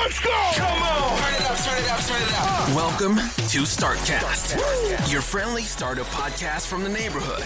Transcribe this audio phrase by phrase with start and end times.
[0.00, 0.30] Let's go!
[0.54, 1.18] Come on!
[1.18, 2.74] Turn it up, turn it up, turn it up.
[2.74, 7.42] Welcome to StartCast, your friendly startup podcast from the neighborhood.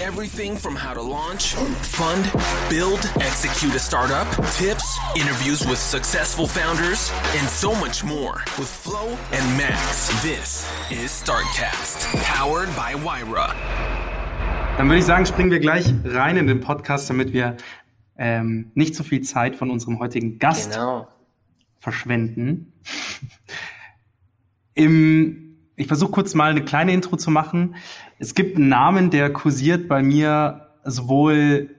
[0.00, 2.30] Everything from how to launch, fund,
[2.70, 9.08] build, execute a startup, tips, interviews with successful founders, and so much more with Flo
[9.32, 10.06] and Max.
[10.22, 13.52] This is StartCast, powered by Wyra.
[14.78, 17.56] Dann würde ich sagen, springen wir gleich rein in den Podcast, damit wir
[18.16, 21.08] ähm, nicht so viel Zeit von unserem heutigen Gast Genau.
[21.86, 22.72] Verschwenden.
[24.74, 27.76] Im, ich versuche kurz mal eine kleine Intro zu machen.
[28.18, 31.76] Es gibt einen Namen, der kursiert bei mir sowohl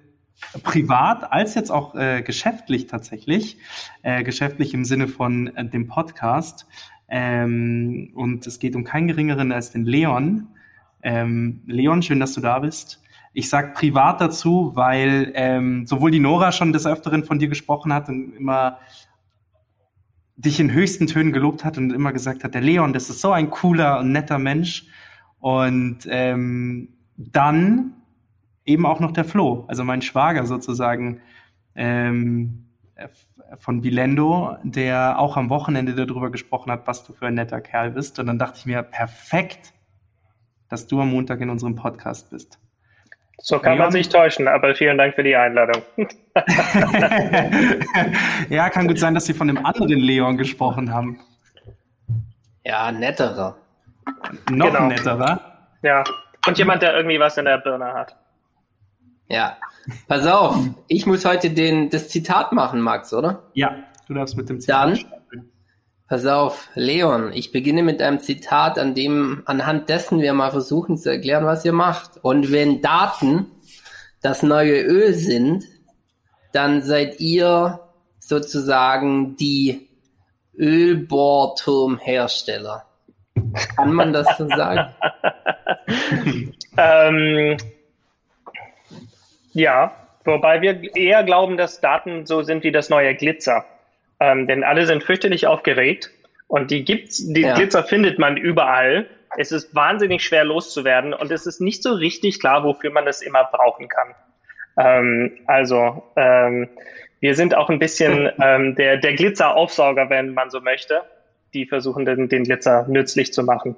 [0.64, 3.58] privat als jetzt auch äh, geschäftlich tatsächlich.
[4.02, 6.68] Äh, geschäftlich im Sinne von äh, dem Podcast.
[7.10, 10.48] Ähm, und es geht um keinen geringeren als den Leon.
[11.04, 13.02] Ähm, Leon, schön, dass du da bist.
[13.34, 17.92] Ich sag privat dazu, weil ähm, sowohl die Nora schon des Öfteren von dir gesprochen
[17.92, 18.78] hat und immer
[20.38, 23.32] dich in höchsten Tönen gelobt hat und immer gesagt hat, der Leon, das ist so
[23.32, 24.86] ein cooler und netter Mensch.
[25.40, 27.94] Und ähm, dann
[28.66, 31.22] eben auch noch der Flo, also mein Schwager sozusagen
[31.76, 32.66] ähm,
[32.96, 33.08] äh,
[33.58, 37.92] von Bilendo, der auch am Wochenende darüber gesprochen hat, was du für ein netter Kerl
[37.92, 38.20] bist.
[38.20, 39.74] Und dann dachte ich mir, perfekt,
[40.70, 42.60] dass du am Montag in unserem Podcast bist.
[43.40, 45.82] So kann man sich täuschen, aber vielen Dank für die Einladung.
[48.50, 51.20] ja, kann gut sein, dass sie von dem anderen Leon gesprochen haben.
[52.66, 53.56] Ja, netterer.
[54.50, 54.88] Noch Genau.
[54.88, 55.40] netterer.
[55.84, 56.04] ja.
[56.48, 58.16] Und jemand, der irgendwie was in der Birne hat.
[59.28, 59.58] Ja.
[60.08, 63.44] Pass auf, ich muss heute den, das Zitat machen, Max, oder?
[63.54, 63.76] Ja,
[64.08, 64.98] du darfst mit dem Dann?
[66.08, 70.96] Pass auf, Leon, ich beginne mit einem Zitat, an dem, anhand dessen wir mal versuchen
[70.98, 72.12] zu erklären, was ihr macht.
[72.22, 73.52] Und wenn Daten
[74.22, 75.66] das neue Öl sind,
[76.54, 77.82] dann seid ihr
[78.20, 79.90] sozusagen die
[80.58, 82.86] Ölbohrturmhersteller.
[83.76, 84.94] Kann man das so sagen?
[86.80, 87.58] Ähm,
[89.54, 89.92] ja,
[90.26, 93.66] wobei wir eher glauben, dass Daten so sind wie das neue Glitzer.
[94.20, 96.12] Ähm, denn alle sind fürchterlich aufgeregt
[96.48, 97.54] und die gibt's, die Ja.
[97.56, 99.08] Glitzer findet man überall.
[99.38, 103.22] Es ist wahnsinnig schwer loszuwerden und es ist nicht so richtig klar, wofür man das
[103.22, 104.16] immer brauchen kann.
[104.80, 106.70] Ähm, also ähm,
[107.20, 111.02] wir sind auch ein bisschen ähm, der, der Glitzeraufsauger, wenn man so möchte.
[111.54, 113.76] Die versuchen den, den Glitzer nützlich zu machen.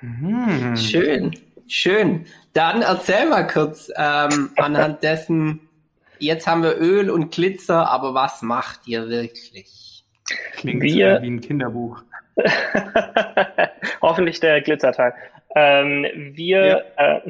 [0.00, 0.76] Hm.
[0.76, 1.36] Schön,
[1.68, 2.26] schön.
[2.52, 5.65] Dann erzähl mal kurz ähm, anhand dessen,
[6.18, 10.04] jetzt haben wir Öl und Glitzer, aber was macht ihr wirklich?
[10.52, 12.02] Klingt Wir- äh, wie ein Kinderbuch.
[14.02, 15.14] Hoffentlich der Glitzerteil.
[15.54, 17.20] Ähm, wir, äh,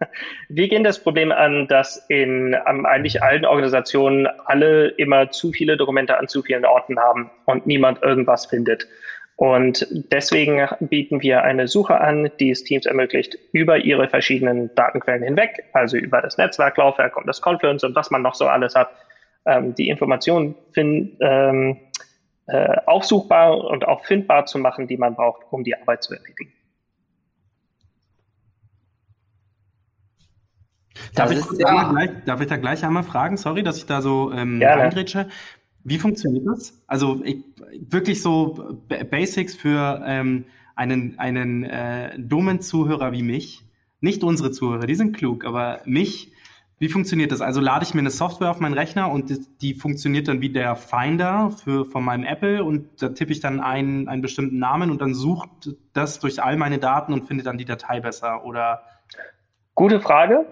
[0.48, 5.76] wir gehen das Problem an, dass in ähm, eigentlich allen Organisationen alle immer zu viele
[5.76, 8.88] Dokumente an zu vielen Orten haben und niemand irgendwas findet.
[9.36, 15.22] Und deswegen bieten wir eine Suche an, die es Teams ermöglicht, über ihre verschiedenen Datenquellen
[15.22, 18.88] hinweg, also über das Netzwerklaufwerk und das Confluence und was man noch so alles hat,
[19.44, 21.76] ähm, die Informationen finden, ähm,
[22.46, 26.52] äh, aufsuchbar und auch findbar zu machen, die man braucht, um die Arbeit zu erledigen.
[31.14, 33.36] Darf ich, ja- gleich, darf ich da gleich einmal fragen?
[33.36, 34.90] Sorry, dass ich da so ähm, Gerne.
[35.88, 36.82] Wie funktioniert das?
[36.86, 37.44] Also ich,
[37.80, 38.78] wirklich so
[39.10, 43.64] Basics für ähm, einen, einen äh, dummen Zuhörer wie mich.
[44.00, 46.32] Nicht unsere Zuhörer, die sind klug, aber mich.
[46.78, 47.40] Wie funktioniert das?
[47.40, 50.50] Also lade ich mir eine Software auf meinen Rechner und die, die funktioniert dann wie
[50.50, 54.90] der Finder für, von meinem Apple und da tippe ich dann einen, einen bestimmten Namen
[54.90, 58.82] und dann sucht das durch all meine Daten und findet dann die Datei besser oder
[59.76, 60.46] Gute Frage.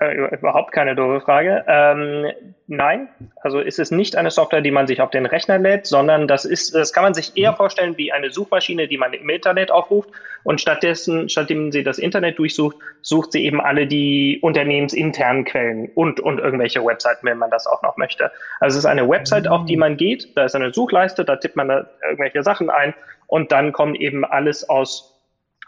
[0.00, 1.64] Äh, überhaupt keine doofe Frage.
[1.68, 2.26] Ähm,
[2.66, 3.08] nein,
[3.42, 6.44] also ist es nicht eine Software, die man sich auf den Rechner lädt, sondern das
[6.44, 10.10] ist, das kann man sich eher vorstellen wie eine Suchmaschine, die man im Internet aufruft
[10.42, 16.18] und stattdessen, stattdem sie das Internet durchsucht, sucht sie eben alle die unternehmensinternen Quellen und,
[16.18, 18.32] und irgendwelche Webseiten, wenn man das auch noch möchte.
[18.58, 21.54] Also es ist eine Website, auf die man geht, da ist eine Suchleiste, da tippt
[21.54, 22.94] man da irgendwelche Sachen ein
[23.28, 25.17] und dann kommt eben alles aus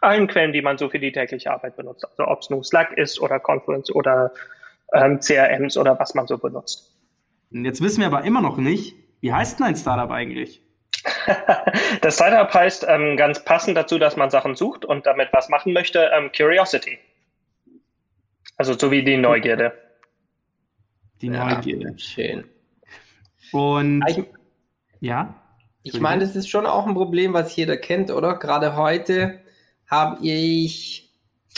[0.00, 2.06] allen Quellen, die man so für die tägliche Arbeit benutzt.
[2.08, 4.32] Also ob es nun Slack ist oder Confluence oder
[4.92, 6.96] ähm, CRMs oder was man so benutzt.
[7.50, 10.62] Jetzt wissen wir aber immer noch nicht, wie heißt denn ein Startup eigentlich?
[12.02, 15.72] das Startup heißt ähm, ganz passend dazu, dass man Sachen sucht und damit was machen
[15.72, 16.98] möchte, ähm, Curiosity.
[18.56, 19.72] Also so wie die Neugierde.
[21.22, 21.98] Die Neugierde.
[21.98, 22.44] Schön.
[23.52, 24.24] Und Ich,
[25.00, 25.34] ja,
[25.82, 28.36] ich meine, das ist schon auch ein Problem, was jeder kennt, oder?
[28.38, 29.40] Gerade heute
[29.90, 31.12] habe ich,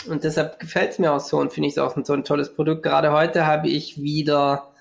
[0.09, 2.53] und deshalb gefällt es mir auch so und finde ich es auch so ein tolles
[2.53, 4.73] Produkt, gerade heute habe ich wieder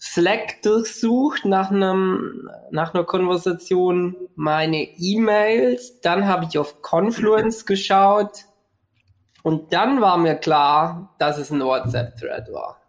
[0.00, 8.44] Slack durchsucht nach einem nach einer Konversation meine E-Mails, dann habe ich auf Confluence geschaut
[9.42, 12.82] und dann war mir klar, dass es ein WhatsApp-Thread war.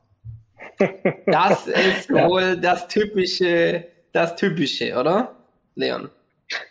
[1.27, 5.35] Das ist wohl das typische, das typische, oder,
[5.75, 6.09] Leon?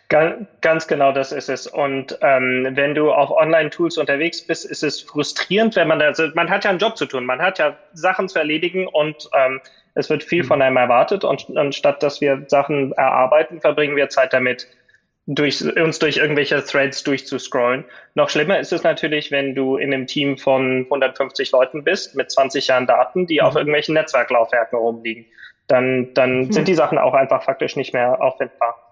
[0.09, 1.67] Ganz, genau, das ist es.
[1.67, 6.27] Und ähm, wenn du auf Online-Tools unterwegs bist, ist es frustrierend, wenn man da, also
[6.33, 9.61] man hat ja einen Job zu tun, man hat ja Sachen zu erledigen und ähm,
[9.93, 14.33] es wird viel von einem erwartet und anstatt dass wir Sachen erarbeiten, verbringen wir Zeit
[14.33, 14.67] damit,
[15.27, 17.83] durch, uns durch irgendwelche Threads durchzuscrollen.
[18.15, 22.31] Noch schlimmer ist es natürlich, wenn du in einem Team von 150 Leuten bist mit
[22.31, 25.25] 20 Jahren Daten, die auf irgendwelchen Netzwerklaufwerken rumliegen.
[25.67, 28.86] Dann, dann sind die Sachen auch einfach faktisch nicht mehr auffindbar.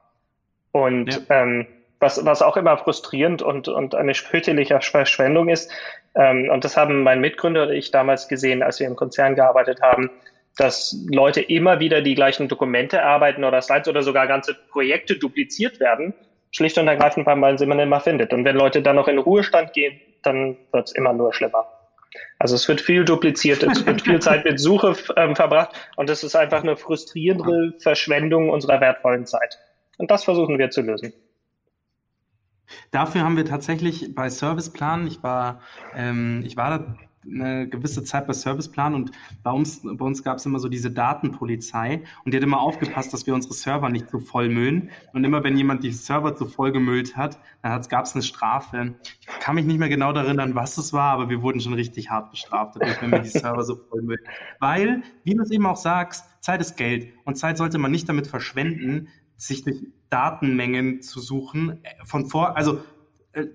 [0.76, 1.42] Und Ja.
[1.42, 1.68] ähm,
[2.02, 5.72] was, was auch immer frustrierend und, und eine fürchterliche Verschwendung ist,
[6.16, 9.80] ähm, und das haben mein Mitgründer und ich damals gesehen, als wir im Konzern gearbeitet
[9.82, 10.10] haben,
[10.58, 15.80] dass Leute immer wieder die gleichen Dokumente erarbeiten oder Slides oder sogar ganze Projekte dupliziert
[15.80, 16.14] werden,
[16.52, 18.34] schlicht und ergreifend, weil man sie immer findet.
[18.34, 21.66] Und wenn Leute dann noch in Ruhestand gehen, dann wird es immer nur schlimmer.
[22.40, 26.22] Also es wird viel dupliziert, es wird viel Zeit mit Suche ähm, verbracht und das
[26.22, 29.58] ist einfach eine frustrierende Verschwendung unserer wertvollen Zeit.
[29.98, 31.14] Und das versuchen wir zu lösen.
[32.92, 35.62] Dafür haben wir tatsächlich bei Serviceplan, ich war,
[35.94, 36.96] ähm, ich war da
[37.28, 39.12] eine gewisse Zeit bei Serviceplan und
[39.44, 43.14] bei uns, bei uns gab es immer so diese Datenpolizei und die hat immer aufgepasst,
[43.14, 44.92] dass wir unsere Server nicht zu voll müllen.
[45.14, 48.96] Und immer wenn jemand die Server zu voll gemüllt hat, dann gab es eine Strafe.
[49.20, 51.74] Ich kann mich nicht mehr genau daran erinnern, was es war, aber wir wurden schon
[51.74, 54.24] richtig hart bestraft, dadurch, wenn wir die Server so voll müllen.
[54.60, 58.08] Weil, wie du es eben auch sagst, Zeit ist Geld und Zeit sollte man nicht
[58.08, 59.78] damit verschwenden, sich durch
[60.10, 61.80] Datenmengen zu suchen.
[61.84, 62.82] Äh, Von vor, also
[63.34, 63.46] äh,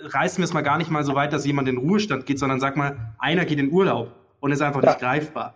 [0.00, 2.60] reißen wir es mal gar nicht mal so weit, dass jemand in Ruhestand geht, sondern
[2.60, 4.90] sag mal, einer geht in Urlaub und ist einfach Ja.
[4.90, 5.54] nicht greifbar.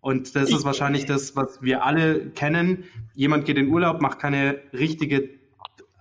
[0.00, 2.84] Und das ist wahrscheinlich das, was wir alle kennen.
[3.14, 5.28] Jemand geht in Urlaub, macht keine richtige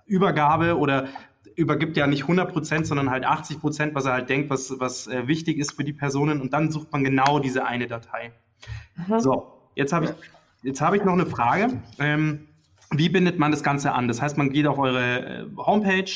[0.07, 1.07] Übergabe oder
[1.55, 5.05] übergibt ja nicht 100 Prozent, sondern halt 80 Prozent, was er halt denkt, was, was
[5.07, 6.41] äh, wichtig ist für die Personen.
[6.41, 8.31] Und dann sucht man genau diese eine Datei.
[9.19, 10.11] So, jetzt habe ich,
[10.63, 11.81] jetzt habe ich noch eine Frage.
[11.99, 12.47] Ähm,
[12.91, 14.07] wie bindet man das Ganze an?
[14.07, 16.11] Das heißt, man geht auf eure äh, Homepage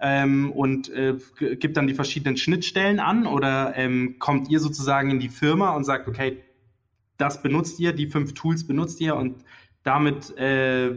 [0.00, 1.16] ähm, und äh,
[1.56, 5.84] gibt dann die verschiedenen Schnittstellen an oder ähm, kommt ihr sozusagen in die Firma und
[5.84, 6.38] sagt, okay,
[7.16, 9.44] das benutzt ihr, die fünf Tools benutzt ihr und
[9.82, 10.96] damit äh,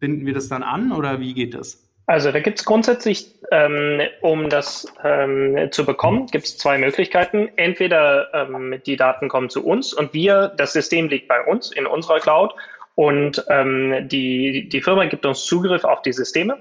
[0.00, 1.84] binden wir das dann an oder wie geht das?
[2.06, 7.50] Also da gibt es grundsätzlich, ähm, um das ähm, zu bekommen, gibt es zwei Möglichkeiten.
[7.56, 11.86] Entweder ähm, die Daten kommen zu uns und wir, das System liegt bei uns in
[11.86, 12.54] unserer Cloud
[12.98, 16.58] und ähm, die, die Firma gibt uns Zugriff auf die Systeme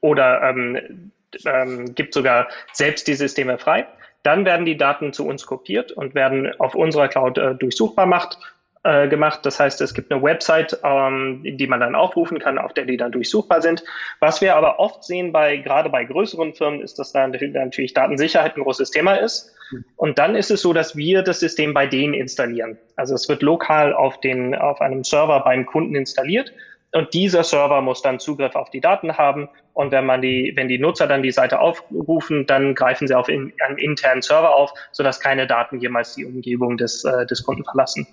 [0.00, 1.12] oder ähm,
[1.44, 3.86] ähm, gibt sogar selbst die Systeme frei.
[4.22, 8.38] Dann werden die Daten zu uns kopiert und werden auf unserer Cloud äh, durchsuchbar macht,
[8.86, 9.40] äh, gemacht.
[9.42, 12.96] Das heißt, es gibt eine Website, ähm, die man dann aufrufen kann, auf der die
[12.96, 13.82] dann durchsuchbar sind.
[14.20, 18.56] Was wir aber oft sehen bei, gerade bei größeren Firmen, ist, dass da natürlich Datensicherheit
[18.56, 19.52] ein großes Thema ist.
[19.96, 22.78] Und dann ist es so, dass wir das System bei denen installieren.
[22.94, 26.52] Also es wird lokal auf den, auf einem Server beim Kunden installiert.
[26.92, 29.48] Und dieser Server muss dann Zugriff auf die Daten haben.
[29.72, 33.28] Und wenn man die, wenn die Nutzer dann die Seite aufrufen, dann greifen sie auf
[33.28, 37.64] in, einen internen Server auf, sodass keine Daten jemals die Umgebung des, äh, des Kunden
[37.64, 38.06] verlassen.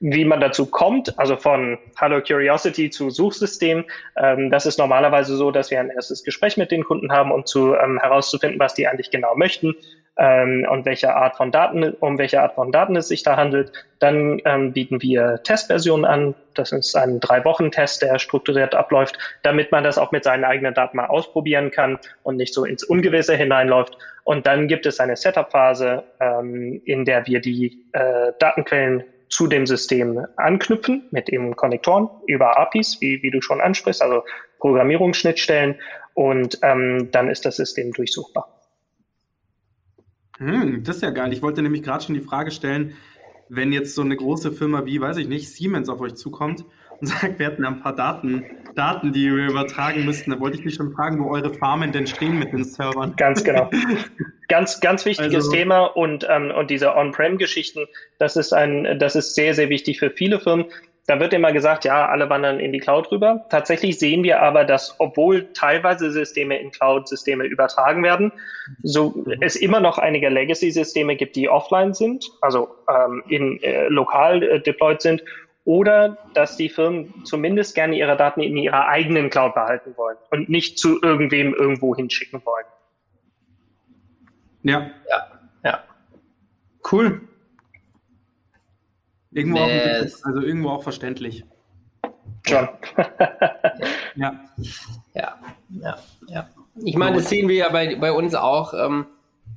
[0.00, 3.84] Wie man dazu kommt, also von Hello Curiosity zu Suchsystem,
[4.16, 7.44] ähm, das ist normalerweise so, dass wir ein erstes Gespräch mit den Kunden haben, um
[7.44, 9.74] zu ähm, herauszufinden, was die eigentlich genau möchten
[10.20, 13.72] ähm, und welche Art von Daten, um welche Art von Daten es sich da handelt.
[13.98, 16.34] Dann ähm, bieten wir Testversionen an.
[16.54, 20.96] Das ist ein Drei-Wochen-Test, der strukturiert abläuft, damit man das auch mit seinen eigenen Daten
[20.96, 23.96] mal ausprobieren kann und nicht so ins Ungewisse hineinläuft.
[24.24, 29.66] Und dann gibt es eine Setup-Phase, ähm, in der wir die äh, Datenquellen zu dem
[29.66, 34.24] System anknüpfen mit eben Konnektoren über APIs, wie, wie du schon ansprichst, also
[34.58, 35.76] Programmierungsschnittstellen.
[36.14, 38.60] Und ähm, dann ist das System durchsuchbar.
[40.38, 41.32] Hm, das ist ja geil.
[41.32, 42.96] Ich wollte nämlich gerade schon die Frage stellen,
[43.48, 46.64] wenn jetzt so eine große Firma wie, weiß ich nicht, Siemens auf euch zukommt
[47.00, 50.62] und sagt, wir hätten ein paar Daten, Daten, die wir übertragen müssten, da wollte ich
[50.62, 53.14] dich schon fragen, wo eure Farmen denn stehen mit den Servern.
[53.16, 53.70] Ganz genau.
[54.48, 57.86] Ganz, ganz wichtiges also, Thema und, ähm, und diese On-Prem-Geschichten,
[58.18, 60.66] das ist ein, das ist sehr, sehr wichtig für viele Firmen.
[61.06, 63.44] Da wird immer gesagt, ja, alle wandern in die Cloud rüber.
[63.50, 68.32] Tatsächlich sehen wir aber, dass obwohl teilweise Systeme in Cloud-Systeme übertragen werden,
[68.82, 69.36] so mhm.
[69.40, 74.60] es immer noch einige Legacy-Systeme gibt, die offline sind, also ähm, in äh, lokal äh,
[74.60, 75.22] deployed sind
[75.70, 80.48] oder dass die Firmen zumindest gerne ihre Daten in ihrer eigenen Cloud behalten wollen und
[80.48, 82.64] nicht zu irgendwem irgendwo hinschicken wollen.
[84.64, 84.90] Ja.
[85.08, 85.84] Ja, ja.
[86.90, 87.20] Cool.
[89.30, 91.44] Irgendwo auch, also irgendwo auch verständlich.
[92.48, 92.68] Schon.
[94.16, 94.40] ja.
[95.12, 95.38] Ja,
[95.70, 95.98] ja,
[96.28, 96.48] ja.
[96.84, 98.74] Ich meine, das sehen wir ja bei, bei uns auch.
[98.74, 99.06] Ähm,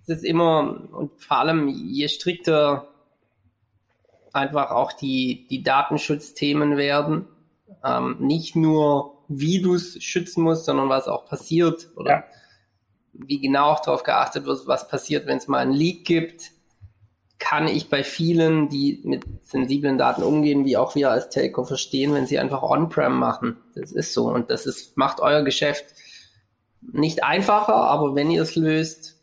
[0.04, 2.88] es ist immer, und vor allem je strikter
[4.34, 7.28] einfach auch die, die Datenschutzthemen werden.
[7.86, 12.24] Ähm, nicht nur, wie du es schützen musst, sondern was auch passiert oder ja.
[13.14, 16.52] wie genau auch darauf geachtet wird, was passiert, wenn es mal einen Leak gibt.
[17.40, 22.14] Kann ich bei vielen, die mit sensiblen Daten umgehen, wie auch wir als Telco verstehen,
[22.14, 23.58] wenn sie einfach On-Prem machen.
[23.76, 25.86] Das ist so und das ist, macht euer Geschäft
[26.82, 29.20] nicht einfacher, aber wenn ihr es löst,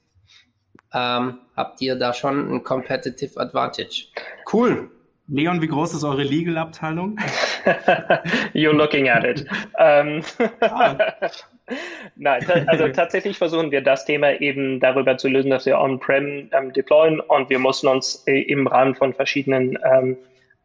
[0.92, 4.06] ähm, habt ihr da schon ein Competitive Advantage.
[4.52, 4.90] Cool.
[5.30, 7.16] Leon, wie groß ist eure Legal-Abteilung?
[8.52, 9.46] You're looking at it.
[9.78, 10.22] Ähm,
[10.60, 10.96] ah.
[12.16, 16.72] Nein, also tatsächlich versuchen wir das Thema eben darüber zu lösen, dass wir on-prem ähm,
[16.72, 20.16] deployen und wir mussten uns äh, im Rahmen von verschiedenen ähm,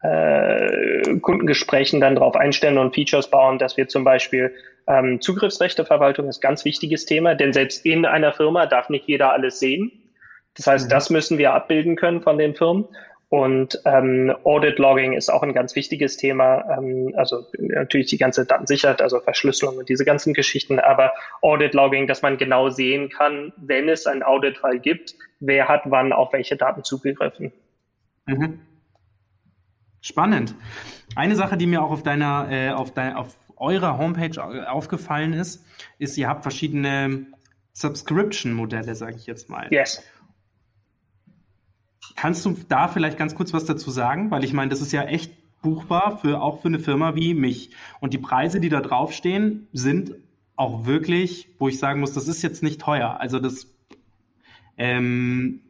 [0.02, 4.52] äh, Kundengesprächen dann darauf einstellen und Features bauen, dass wir zum Beispiel
[4.88, 9.60] ähm, Zugriffsrechteverwaltung ist ganz wichtiges Thema, denn selbst in einer Firma darf nicht jeder alles
[9.60, 9.92] sehen.
[10.56, 10.90] Das heißt, mhm.
[10.90, 12.86] das müssen wir abbilden können von den Firmen.
[13.28, 16.64] Und ähm, Audit Logging ist auch ein ganz wichtiges Thema.
[16.78, 22.06] Ähm, also natürlich die ganze Datensicherheit, also Verschlüsselung und diese ganzen Geschichten, aber Audit Logging,
[22.06, 26.56] dass man genau sehen kann, wenn es einen Audit-Fall gibt, wer hat wann auf welche
[26.56, 27.52] Daten zugegriffen.
[28.26, 28.60] Mhm.
[30.00, 30.54] Spannend.
[31.16, 35.64] Eine Sache, die mir auch auf deiner, äh, auf, deiner, auf eurer Homepage aufgefallen ist,
[35.98, 37.26] ist, ihr habt verschiedene
[37.72, 39.66] Subscription-Modelle, sage ich jetzt mal.
[39.70, 40.04] Yes.
[42.14, 44.30] Kannst du da vielleicht ganz kurz was dazu sagen?
[44.30, 45.32] Weil ich meine, das ist ja echt
[45.62, 47.70] buchbar für auch für eine Firma wie mich.
[48.00, 50.14] Und die Preise, die da draufstehen, sind
[50.54, 53.18] auch wirklich, wo ich sagen muss, das ist jetzt nicht teuer.
[53.20, 53.74] Also das
[54.78, 55.60] ähm,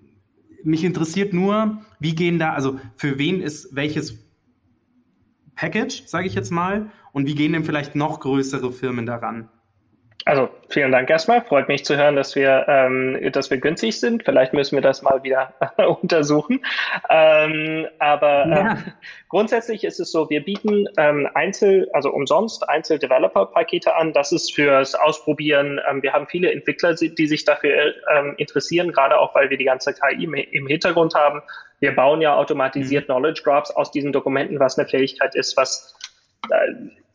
[0.62, 4.18] mich interessiert nur, wie gehen da, also für wen ist welches
[5.54, 9.48] Package, sage ich jetzt mal, und wie gehen denn vielleicht noch größere Firmen daran?
[10.26, 11.40] Also vielen Dank erstmal.
[11.40, 14.24] Freut mich zu hören, dass wir, ähm, dass wir günstig sind.
[14.24, 15.54] Vielleicht müssen wir das mal wieder
[16.02, 16.64] untersuchen.
[17.08, 18.72] Ähm, aber ja.
[18.72, 18.76] äh,
[19.28, 24.12] grundsätzlich ist es so, wir bieten ähm, Einzel, also umsonst Einzel-Developer-Pakete an.
[24.12, 25.80] Das ist fürs Ausprobieren.
[25.88, 29.64] Ähm, wir haben viele Entwickler, die sich dafür ähm, interessieren, gerade auch, weil wir die
[29.64, 31.40] ganze KI im Hintergrund haben.
[31.78, 33.12] Wir bauen ja automatisiert mhm.
[33.12, 35.94] Knowledge Drops aus diesen Dokumenten, was eine Fähigkeit ist, was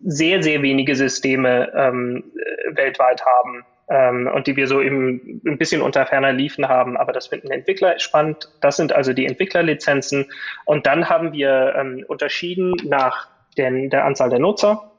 [0.04, 5.58] sehr, sehr wenige Systeme ähm, äh, weltweit haben ähm, und die wir so im, ein
[5.58, 6.98] bisschen unter ferner Liefen haben.
[6.98, 8.50] Aber das finden Entwickler spannend.
[8.62, 10.26] Das sind also die Entwicklerlizenzen.
[10.66, 14.92] Und dann haben wir ähm, unterschieden nach den, der Anzahl der Nutzer,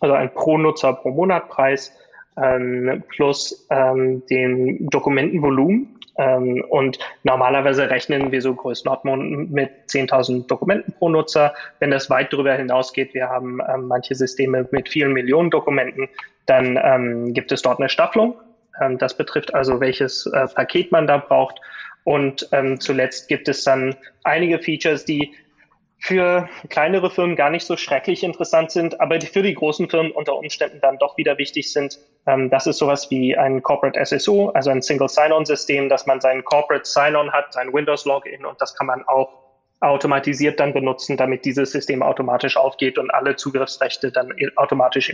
[0.00, 1.96] also ein pro Nutzer pro Monat Preis
[2.36, 5.93] ähm, plus ähm, den Dokumentenvolumen.
[6.16, 11.54] Ähm, und normalerweise rechnen wir so Größenordnung mit 10.000 Dokumenten pro Nutzer.
[11.80, 16.08] Wenn das weit darüber hinausgeht, wir haben ähm, manche Systeme mit vielen Millionen Dokumenten,
[16.46, 18.36] dann ähm, gibt es dort eine Staffelung.
[18.80, 21.60] Ähm, das betrifft also, welches äh, Paket man da braucht.
[22.04, 25.32] Und ähm, zuletzt gibt es dann einige Features, die
[26.04, 30.12] für kleinere Firmen gar nicht so schrecklich interessant sind, aber die für die großen Firmen
[30.12, 31.98] unter Umständen dann doch wieder wichtig sind.
[32.26, 36.44] Ähm, das ist sowas wie ein Corporate SSO, also ein Single Sign-On-System, dass man seinen
[36.44, 39.30] Corporate Sign-On hat, sein Windows-Login und das kann man auch
[39.80, 45.10] automatisiert dann benutzen, damit dieses System automatisch aufgeht und alle Zugriffsrechte dann automatisch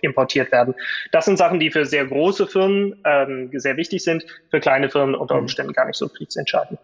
[0.00, 0.74] importiert werden.
[1.12, 5.14] Das sind Sachen, die für sehr große Firmen ähm, sehr wichtig sind, für kleine Firmen
[5.14, 5.42] unter mhm.
[5.42, 6.80] Umständen gar nicht so kriegsentscheidend.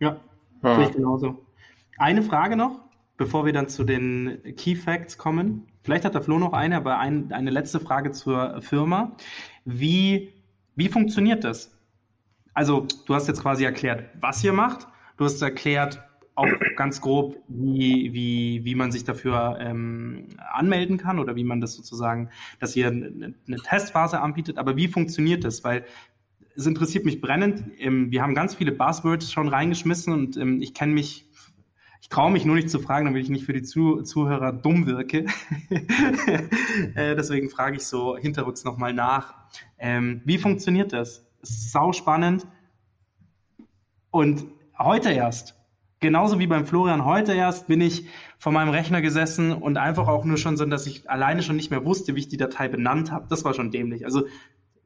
[0.00, 0.16] Ja,
[0.62, 1.47] sehe ich genauso.
[1.98, 2.80] Eine Frage noch,
[3.16, 5.66] bevor wir dann zu den Key Facts kommen.
[5.82, 9.16] Vielleicht hat der Flo noch eine, aber ein, eine letzte Frage zur Firma.
[9.64, 10.32] Wie,
[10.76, 11.76] wie funktioniert das?
[12.54, 14.86] Also, du hast jetzt quasi erklärt, was ihr macht.
[15.16, 16.00] Du hast erklärt,
[16.36, 21.60] auch ganz grob, wie, wie, wie man sich dafür ähm, anmelden kann oder wie man
[21.60, 24.56] das sozusagen, dass ihr eine, eine Testphase anbietet.
[24.56, 25.64] Aber wie funktioniert das?
[25.64, 25.84] Weil
[26.54, 27.64] es interessiert mich brennend.
[27.78, 31.27] Ähm, wir haben ganz viele Buzzwords schon reingeschmissen und ähm, ich kenne mich
[32.00, 34.86] ich traue mich nur nicht zu fragen, damit ich nicht für die Zuh Zuhörer dumm
[34.86, 35.26] wirke.
[36.94, 39.34] äh, deswegen frage ich so hinterrücks nochmal nach.
[39.78, 41.26] Ähm, wie funktioniert das?
[41.42, 42.46] Sau spannend.
[44.10, 44.46] Und
[44.78, 45.54] heute erst,
[46.00, 48.06] genauso wie beim Florian, heute erst bin ich
[48.38, 51.70] vor meinem Rechner gesessen und einfach auch nur schon so, dass ich alleine schon nicht
[51.70, 53.26] mehr wusste, wie ich die Datei benannt habe.
[53.28, 54.04] Das war schon dämlich.
[54.04, 54.24] Also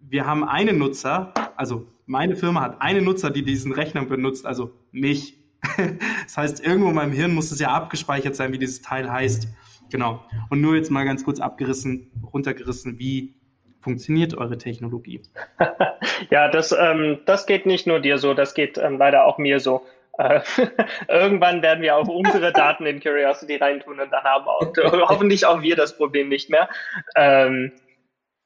[0.00, 4.72] wir haben einen Nutzer, also meine Firma hat einen Nutzer, die diesen Rechner benutzt, also
[4.90, 5.41] mich.
[6.24, 9.48] Das heißt, irgendwo in meinem Hirn muss es ja abgespeichert sein, wie dieses Teil heißt.
[9.90, 10.24] Genau.
[10.48, 13.34] Und nur jetzt mal ganz kurz abgerissen, runtergerissen, wie
[13.80, 15.22] funktioniert eure Technologie?
[16.30, 19.60] ja, das, ähm, das geht nicht nur dir so, das geht ähm, leider auch mir
[19.60, 19.84] so.
[20.18, 20.40] Äh,
[21.08, 24.72] irgendwann werden wir auch unsere Daten in Curiosity reintun und dann haben auch,
[25.08, 26.68] hoffentlich auch wir das Problem nicht mehr.
[27.16, 27.72] Ähm,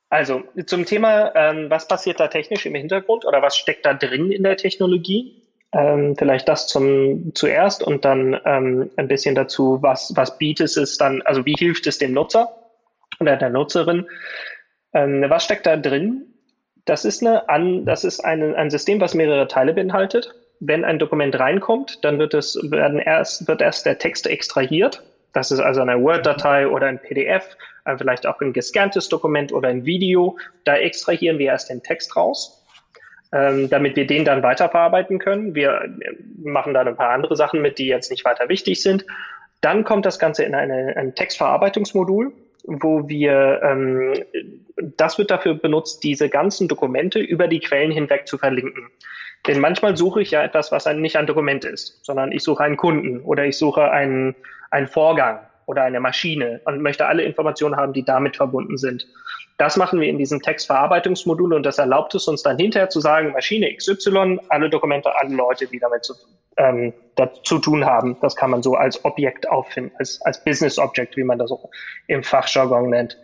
[0.08, 4.30] also zum Thema, ähm, was passiert da technisch im Hintergrund oder was steckt da drin
[4.30, 5.42] in der Technologie?
[5.72, 10.96] Ähm, vielleicht das zum zuerst und dann ähm, ein bisschen dazu, was, was bietet es
[10.96, 12.48] dann, also wie hilft es dem Nutzer
[13.20, 14.06] oder der Nutzerin?
[14.94, 16.22] Ähm, was steckt da drin?
[16.84, 20.32] Das ist, eine, an, das ist eine, ein System, was mehrere Teile beinhaltet.
[20.60, 25.02] Wenn ein Dokument reinkommt, dann wird, es, werden erst, wird erst der Text extrahiert.
[25.32, 27.56] Das ist also eine Word-Datei oder ein PDF,
[27.98, 30.38] vielleicht auch ein gescanntes Dokument oder ein Video.
[30.64, 32.64] Da extrahieren wir erst den Text raus,
[33.36, 35.54] ähm, damit wir den dann weiterverarbeiten können.
[35.54, 35.88] Wir
[36.42, 39.04] machen da ein paar andere Sachen mit, die jetzt nicht weiter wichtig sind.
[39.60, 42.32] Dann kommt das Ganze in eine, ein Textverarbeitungsmodul
[42.66, 44.14] wo wir, ähm,
[44.96, 48.88] das wird dafür benutzt, diese ganzen Dokumente über die Quellen hinweg zu verlinken.
[49.46, 52.64] Denn manchmal suche ich ja etwas, was ein, nicht ein Dokument ist, sondern ich suche
[52.64, 54.34] einen Kunden oder ich suche einen,
[54.70, 59.06] einen Vorgang oder eine Maschine und möchte alle Informationen haben, die damit verbunden sind.
[59.58, 63.32] Das machen wir in diesem Textverarbeitungsmodul und das erlaubt es uns dann hinterher zu sagen,
[63.32, 66.14] Maschine XY, alle Dokumente, alle Leute, die damit zu,
[66.58, 66.92] ähm,
[67.42, 68.18] zu tun haben.
[68.20, 71.70] Das kann man so als Objekt auffinden, als, als Business Object, wie man das auch
[72.06, 73.18] im Fachjargon nennt.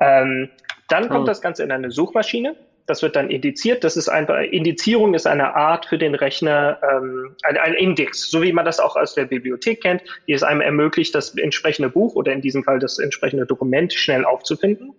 [0.00, 0.50] Ähm,
[0.88, 1.26] dann kommt oh.
[1.26, 2.56] das Ganze in eine Suchmaschine.
[2.86, 3.84] Das wird dann indiziert.
[3.84, 8.42] Das ist einfach, Indizierung ist eine Art für den Rechner, ähm, ein, ein Index, so
[8.42, 12.16] wie man das auch aus der Bibliothek kennt, die es einem ermöglicht, das entsprechende Buch
[12.16, 14.92] oder in diesem Fall das entsprechende Dokument schnell aufzufinden.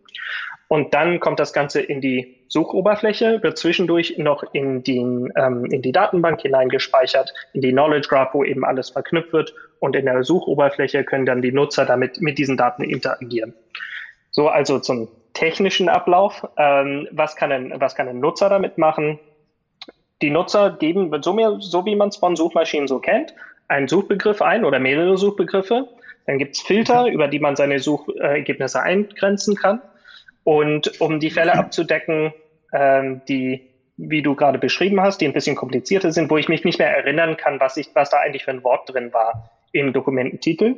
[0.71, 5.81] Und dann kommt das Ganze in die Suchoberfläche, wird zwischendurch noch in, den, ähm, in
[5.81, 9.53] die Datenbank hineingespeichert, in die Knowledge Graph, wo eben alles verknüpft wird.
[9.81, 13.53] Und in der Suchoberfläche können dann die Nutzer damit mit diesen Daten interagieren.
[14.29, 16.47] So, also zum technischen Ablauf.
[16.55, 19.19] Ähm, was, kann ein, was kann ein Nutzer damit machen?
[20.21, 23.33] Die Nutzer geben, so, mehr, so wie man es von Suchmaschinen so kennt,
[23.67, 25.89] einen Suchbegriff ein oder mehrere Suchbegriffe.
[26.27, 29.81] Dann gibt es Filter, über die man seine Suchergebnisse eingrenzen kann.
[30.43, 32.33] Und um die Fälle abzudecken,
[32.73, 36.63] ähm, die, wie du gerade beschrieben hast, die ein bisschen komplizierter sind, wo ich mich
[36.63, 39.93] nicht mehr erinnern kann, was, ich, was da eigentlich für ein Wort drin war im
[39.93, 40.75] Dokumententitel,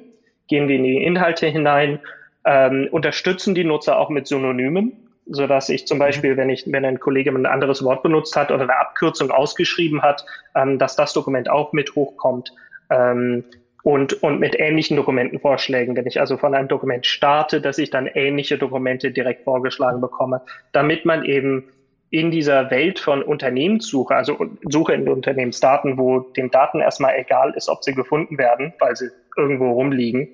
[0.48, 2.00] gehen wir in die Inhalte hinein,
[2.46, 4.92] ähm, unterstützen die Nutzer auch mit Synonymen,
[5.28, 8.52] so dass ich zum Beispiel, wenn ich, wenn ein Kollege ein anderes Wort benutzt hat
[8.52, 12.52] oder eine Abkürzung ausgeschrieben hat, ähm, dass das Dokument auch mit hochkommt.
[12.90, 13.46] Ähm,
[13.84, 15.96] und, und mit ähnlichen Dokumentenvorschlägen.
[15.96, 20.42] Wenn ich also von einem Dokument starte, dass ich dann ähnliche Dokumente direkt vorgeschlagen bekomme,
[20.72, 21.66] damit man eben
[22.10, 24.38] in dieser Welt von Unternehmenssuche, also
[24.70, 29.10] Suche in Unternehmensdaten, wo den Daten erstmal egal ist, ob sie gefunden werden, weil sie
[29.36, 30.30] irgendwo rumliegen,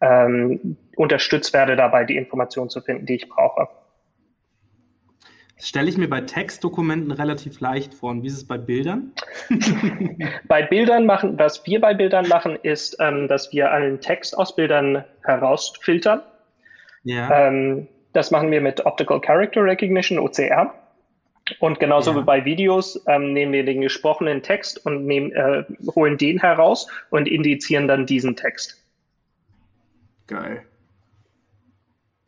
[0.00, 3.68] ähm, unterstützt werde dabei, die Informationen zu finden, die ich brauche.
[5.62, 8.10] Stelle ich mir bei Textdokumenten relativ leicht vor.
[8.10, 9.12] Und wie ist es bei Bildern?
[10.48, 14.56] bei Bildern machen, was wir bei Bildern machen, ist, ähm, dass wir allen Text aus
[14.56, 16.20] Bildern herausfiltern.
[17.04, 17.46] Ja.
[17.46, 20.74] Ähm, das machen wir mit Optical Character Recognition, OCR.
[21.60, 22.18] Und genauso ja.
[22.18, 25.62] wie bei Videos ähm, nehmen wir den gesprochenen Text und nehmen, äh,
[25.94, 28.84] holen den heraus und indizieren dann diesen Text.
[30.26, 30.64] Geil.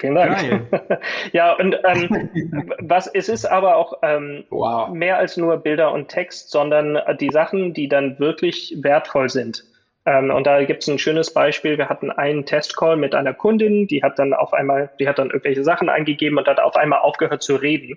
[0.05, 1.01] Vielen Dank.
[1.33, 2.31] ja, und ähm,
[2.81, 4.91] was es ist aber auch ähm, wow.
[4.91, 9.65] mehr als nur Bilder und Text, sondern die Sachen, die dann wirklich wertvoll sind.
[10.05, 11.79] Ähm, und da gibt es ein schönes Beispiel.
[11.79, 15.29] Wir hatten einen Testcall mit einer Kundin, die hat dann auf einmal, die hat dann
[15.31, 17.97] irgendwelche Sachen eingegeben und hat auf einmal aufgehört zu reden.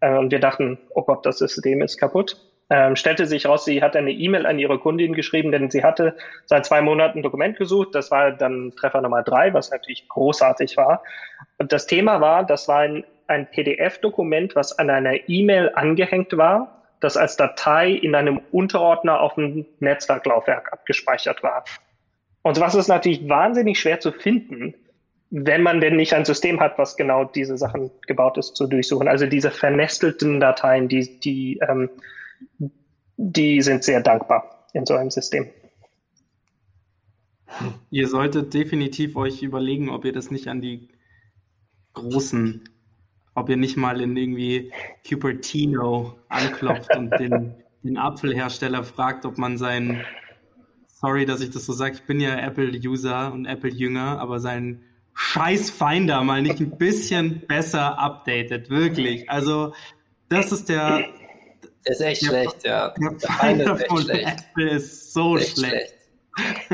[0.00, 2.36] Äh, und wir dachten, oh Gott, das System ist kaputt.
[2.74, 6.16] Ähm, stellte sich raus, sie hat eine E-Mail an ihre Kundin geschrieben, denn sie hatte
[6.46, 7.94] seit zwei Monaten ein Dokument gesucht.
[7.94, 11.02] Das war dann Treffer Nummer drei, was natürlich großartig war.
[11.58, 16.82] Und das Thema war, das war ein, ein PDF-Dokument, was an einer E-Mail angehängt war,
[17.00, 21.64] das als Datei in einem Unterordner auf dem Netzwerklaufwerk abgespeichert war.
[22.40, 24.74] Und was ist natürlich wahnsinnig schwer zu finden,
[25.28, 29.08] wenn man denn nicht ein System hat, was genau diese Sachen gebaut ist, zu durchsuchen.
[29.08, 31.90] Also diese vernestelten Dateien, die, die ähm,
[33.16, 35.48] die sind sehr dankbar in so einem System.
[37.90, 40.88] Ihr solltet definitiv euch überlegen, ob ihr das nicht an die
[41.92, 42.64] großen,
[43.34, 44.72] ob ihr nicht mal in irgendwie
[45.06, 50.04] Cupertino anklopft und den den Apfelhersteller fragt, ob man sein,
[50.86, 54.82] sorry, dass ich das so sage, ich bin ja Apple-User und Apple-Jünger, aber sein
[55.14, 59.28] scheiß Finder mal nicht ein bisschen besser updated, wirklich.
[59.28, 59.74] Also,
[60.28, 61.04] das ist der.
[61.86, 62.94] Der ist echt der, schlecht, ja.
[62.96, 65.58] Der Finder von Apple ist so schlecht.
[65.58, 65.94] schlecht.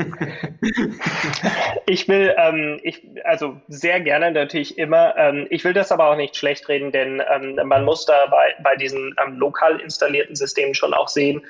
[1.87, 5.15] ich will, ähm, ich, also sehr gerne natürlich immer.
[5.17, 8.55] Ähm, ich will das aber auch nicht schlecht reden, denn ähm, man muss da bei,
[8.63, 11.41] bei diesen ähm, lokal installierten Systemen schon auch sehen.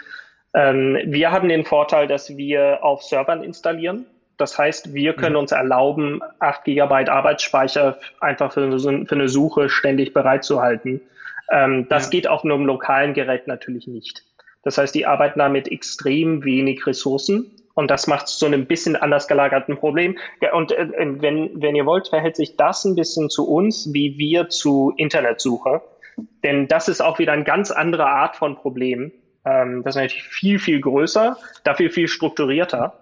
[0.56, 4.08] Ähm, wir haben den Vorteil, dass wir auf Servern installieren.
[4.40, 5.42] Das heißt, wir können mhm.
[5.42, 11.02] uns erlauben, 8 GB Arbeitsspeicher einfach für eine, für eine Suche ständig bereitzuhalten.
[11.52, 12.10] Ähm, das ja.
[12.12, 14.24] geht auf einem lokalen Gerät natürlich nicht.
[14.64, 18.66] Das heißt, die arbeiten da mit extrem wenig Ressourcen und das macht es zu einem
[18.66, 20.18] bisschen anders gelagerten Problem.
[20.54, 24.50] Und äh, wenn, wenn ihr wollt, verhält sich das ein bisschen zu uns, wie wir
[24.50, 25.82] zu Internetsuche.
[26.44, 29.12] Denn das ist auch wieder eine ganz andere Art von Problem.
[29.46, 32.94] Ähm, das ist natürlich viel, viel größer, dafür viel strukturierter,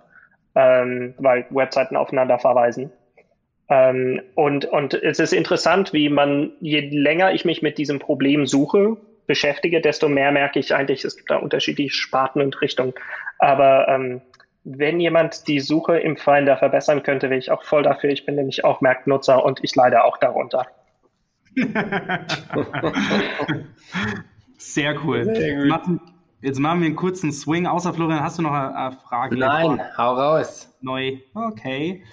[0.58, 2.92] ähm, weil Webseiten aufeinander verweisen.
[3.70, 8.48] Ähm, und, und es ist interessant, wie man, je länger ich mich mit diesem Problem
[8.48, 12.96] suche, beschäftige, desto mehr merke ich eigentlich, es gibt da unterschiedliche Sparten und Richtungen.
[13.38, 14.22] Aber ähm,
[14.64, 18.10] wenn jemand die Suche im Finder verbessern könnte, wäre ich auch voll dafür.
[18.10, 20.66] Ich bin nämlich auch Merknutzer und ich leide auch darunter.
[24.58, 25.24] Sehr cool.
[25.24, 26.00] Sehr Martin,
[26.42, 27.68] jetzt machen wir einen kurzen Swing.
[27.68, 29.38] Außer Florian, hast du noch eine, Frage?
[29.38, 30.76] Nein, hau raus.
[30.82, 31.18] Neu.
[31.34, 32.04] Okay.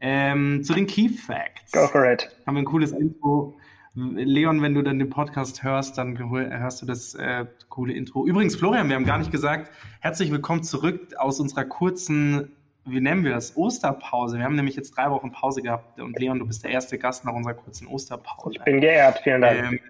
[0.00, 1.72] Ähm, zu den Key Facts.
[1.72, 2.30] Go for it.
[2.46, 3.58] Haben wir ein cooles Info
[3.94, 8.24] Leon, wenn du dann den Podcast hörst, dann hörst du das äh, coole Intro.
[8.26, 12.52] Übrigens, Florian, wir haben gar nicht gesagt, herzlich willkommen zurück aus unserer kurzen,
[12.84, 14.38] wie nennen wir das, Osterpause.
[14.38, 17.24] Wir haben nämlich jetzt drei Wochen Pause gehabt und Leon, du bist der erste Gast
[17.24, 18.58] nach unserer kurzen Osterpause.
[18.58, 19.58] Ich bin geehrt, vielen Dank.
[19.58, 19.80] Ähm,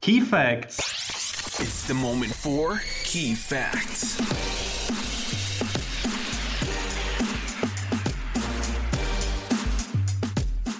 [0.00, 1.21] Key Facts.
[1.62, 4.18] It's the moment for Key Facts.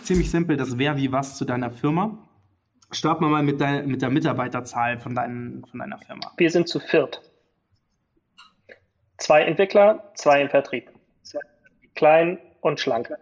[0.02, 2.18] ziemlich simpel, das wer wie was zu deiner Firma.
[2.90, 6.32] Starten wir mal mit, dein, mit der Mitarbeiterzahl von, dein, von deiner Firma.
[6.36, 7.22] Wir sind zu viert.
[9.18, 10.90] Zwei Entwickler, zwei im Vertrieb.
[11.94, 13.12] Klein und schlank.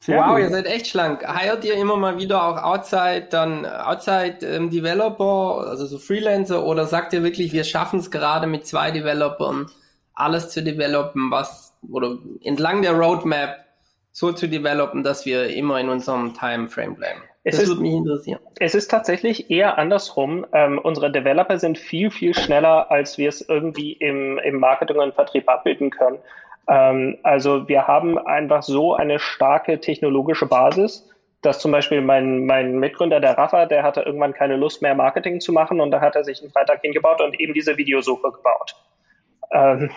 [0.00, 0.40] Sehr wow, gut.
[0.40, 1.26] ihr seid echt schlank.
[1.26, 6.86] Heiert ihr immer mal wieder auch Outside, dann Outside ähm, Developer, also so Freelancer, oder
[6.86, 9.66] sagt ihr wirklich, wir schaffen es gerade mit zwei Developern,
[10.14, 13.64] alles zu developen, was, oder entlang der Roadmap
[14.12, 17.20] so zu developen, dass wir immer in unserem Timeframe bleiben.
[17.44, 18.40] Es das ist, würde mich interessieren.
[18.58, 20.44] Es ist tatsächlich eher andersrum.
[20.52, 25.14] Ähm, unsere Developer sind viel, viel schneller, als wir es irgendwie im, im Marketing und
[25.14, 26.18] Vertrieb abbilden können.
[26.68, 31.08] Ähm, also wir haben einfach so eine starke technologische Basis,
[31.42, 35.40] dass zum Beispiel mein, mein Mitgründer, der Rafa, der hatte irgendwann keine Lust mehr, Marketing
[35.40, 38.74] zu machen und da hat er sich einen Freitag hingebaut und eben diese Videosuche gebaut.
[39.52, 39.90] Ähm,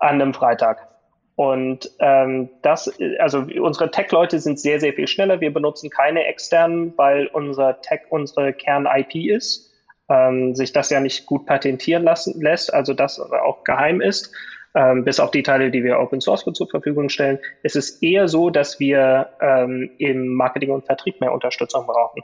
[0.00, 0.88] an einem Freitag.
[1.36, 5.40] Und ähm, das, also unsere Tech-Leute sind sehr, sehr viel schneller.
[5.40, 9.70] Wir benutzen keine externen, weil unser Tech unsere Kern-IP ist,
[10.10, 14.34] ähm, sich das ja nicht gut patentieren lassen lässt, also das auch geheim ist,
[14.74, 17.38] ähm, bis auf die Teile, die wir Open Source zur Verfügung stellen.
[17.62, 22.22] Es ist eher so, dass wir ähm, im Marketing und Vertrieb mehr Unterstützung brauchen.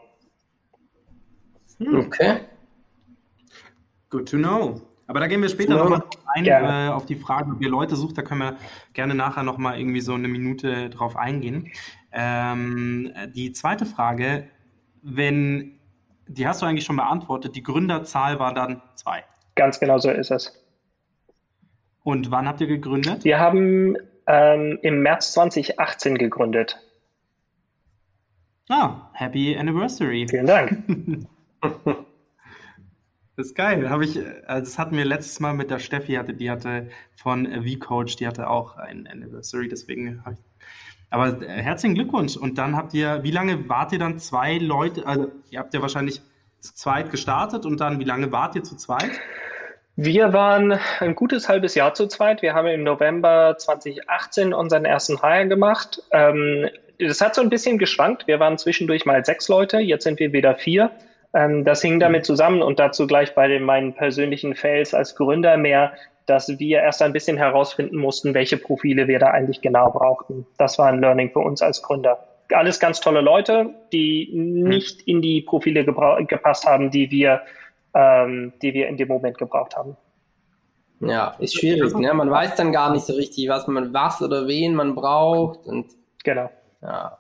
[1.81, 2.39] Okay.
[4.11, 4.81] Good to know.
[5.09, 6.03] Aber da gehen wir später nochmal
[6.35, 8.19] ein äh, auf die Frage, ob ihr Leute sucht.
[8.19, 8.57] Da können wir
[8.93, 11.71] gerne nachher nochmal irgendwie so eine Minute drauf eingehen.
[12.13, 14.49] Ähm, die zweite Frage,
[15.03, 15.79] wenn,
[16.27, 19.25] die hast du eigentlich schon beantwortet, die Gründerzahl war dann zwei.
[19.55, 20.66] Ganz genau so ist es.
[22.07, 23.25] Und wann habt ihr gegründet?
[23.25, 23.97] Wir haben
[24.29, 26.79] ähm, im März 2018 gegründet.
[28.69, 30.29] Ah, Happy Anniversary.
[30.31, 30.85] Vielen Dank.
[33.39, 33.91] Das ist geil.
[33.91, 37.45] Habe ich, also das hatten wir letztes Mal mit der Steffi, hatte, die hatte von
[37.45, 40.45] V-Coach, die hatte auch ein Anniversary, deswegen habe ich.
[41.11, 42.39] Aber äh, herzlichen Glückwunsch.
[42.39, 45.07] Und dann habt ihr, wie lange wart ihr dann zwei Leute?
[45.07, 46.23] Also ihr habt ja wahrscheinlich
[46.61, 49.11] zu zweit gestartet und dann, wie lange wart ihr zu zweit?
[49.99, 52.43] Wir waren ein gutes halbes Jahr zu zweit.
[52.43, 56.03] Wir haben im November 2018 unseren ersten Hire gemacht.
[56.13, 58.27] Ähm, das hat so ein bisschen geschwankt.
[58.27, 60.91] Wir waren zwischendurch mal sechs Leute, jetzt sind wir wieder vier.
[61.33, 65.57] Ähm, das hing damit zusammen und dazu gleich bei den, meinen persönlichen Fails als Gründer
[65.57, 65.95] mehr,
[66.27, 70.47] dass wir erst ein bisschen herausfinden mussten, welche Profile wir da eigentlich genau brauchten.
[70.59, 72.23] Das war ein Learning für uns als Gründer.
[72.53, 77.41] Alles ganz tolle Leute, die nicht in die Profile gepasst haben, die wir,
[77.97, 79.97] ähm, die wir in dem Moment gebraucht haben.
[81.01, 81.95] Ja, ist schwierig.
[81.95, 82.13] Ne?
[82.13, 85.87] Man weiß dann gar nicht so richtig, was man, was oder wen man braucht und
[86.23, 86.51] genau.
[86.83, 87.19] Ja.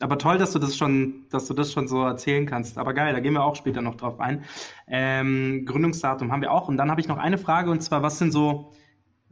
[0.00, 2.78] Aber toll, dass du das schon, dass du das schon so erzählen kannst.
[2.78, 4.44] Aber geil, da gehen wir auch später noch drauf ein.
[4.86, 6.68] Ähm, Gründungsdatum haben wir auch.
[6.68, 8.72] Und dann habe ich noch eine Frage und zwar, was sind so,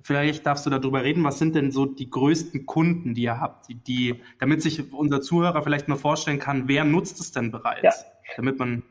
[0.03, 3.69] vielleicht darfst du darüber reden, was sind denn so die größten Kunden, die ihr habt,
[3.69, 7.83] die, die damit sich unser Zuhörer vielleicht mal vorstellen kann, wer nutzt es denn bereits?
[7.83, 7.93] Ja.
[8.37, 8.83] Damit man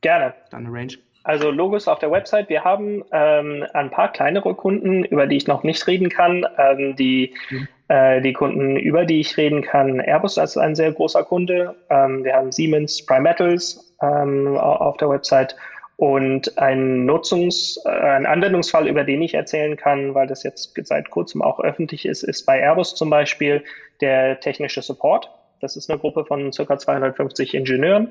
[0.00, 2.48] gerne dann eine Range also Logos auf der Website.
[2.48, 6.46] Wir haben ähm, ein paar kleinere Kunden, über die ich noch nicht reden kann.
[6.58, 7.68] Ähm, die, mhm.
[7.88, 11.76] äh, die Kunden, über die ich reden kann, Airbus ist ein sehr großer Kunde.
[11.90, 15.54] Ähm, wir haben Siemens, Prime Metals ähm, auf der Website
[15.96, 21.10] und ein Nutzungs-, äh, ein Anwendungsfall, über den ich erzählen kann, weil das jetzt seit
[21.10, 23.62] kurzem auch öffentlich ist, ist bei Airbus zum Beispiel
[24.00, 25.30] der technische Support.
[25.60, 28.10] Das ist eine Gruppe von circa 250 Ingenieuren.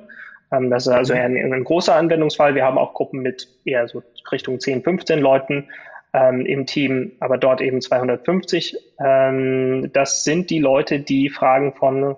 [0.52, 2.56] Ähm, das ist also ein, ein, großer Anwendungsfall.
[2.56, 5.70] Wir haben auch Gruppen mit eher so Richtung 10, 15 Leuten
[6.14, 8.78] ähm, im Team, aber dort eben 250.
[9.00, 12.16] Ähm, das sind die Leute, die Fragen von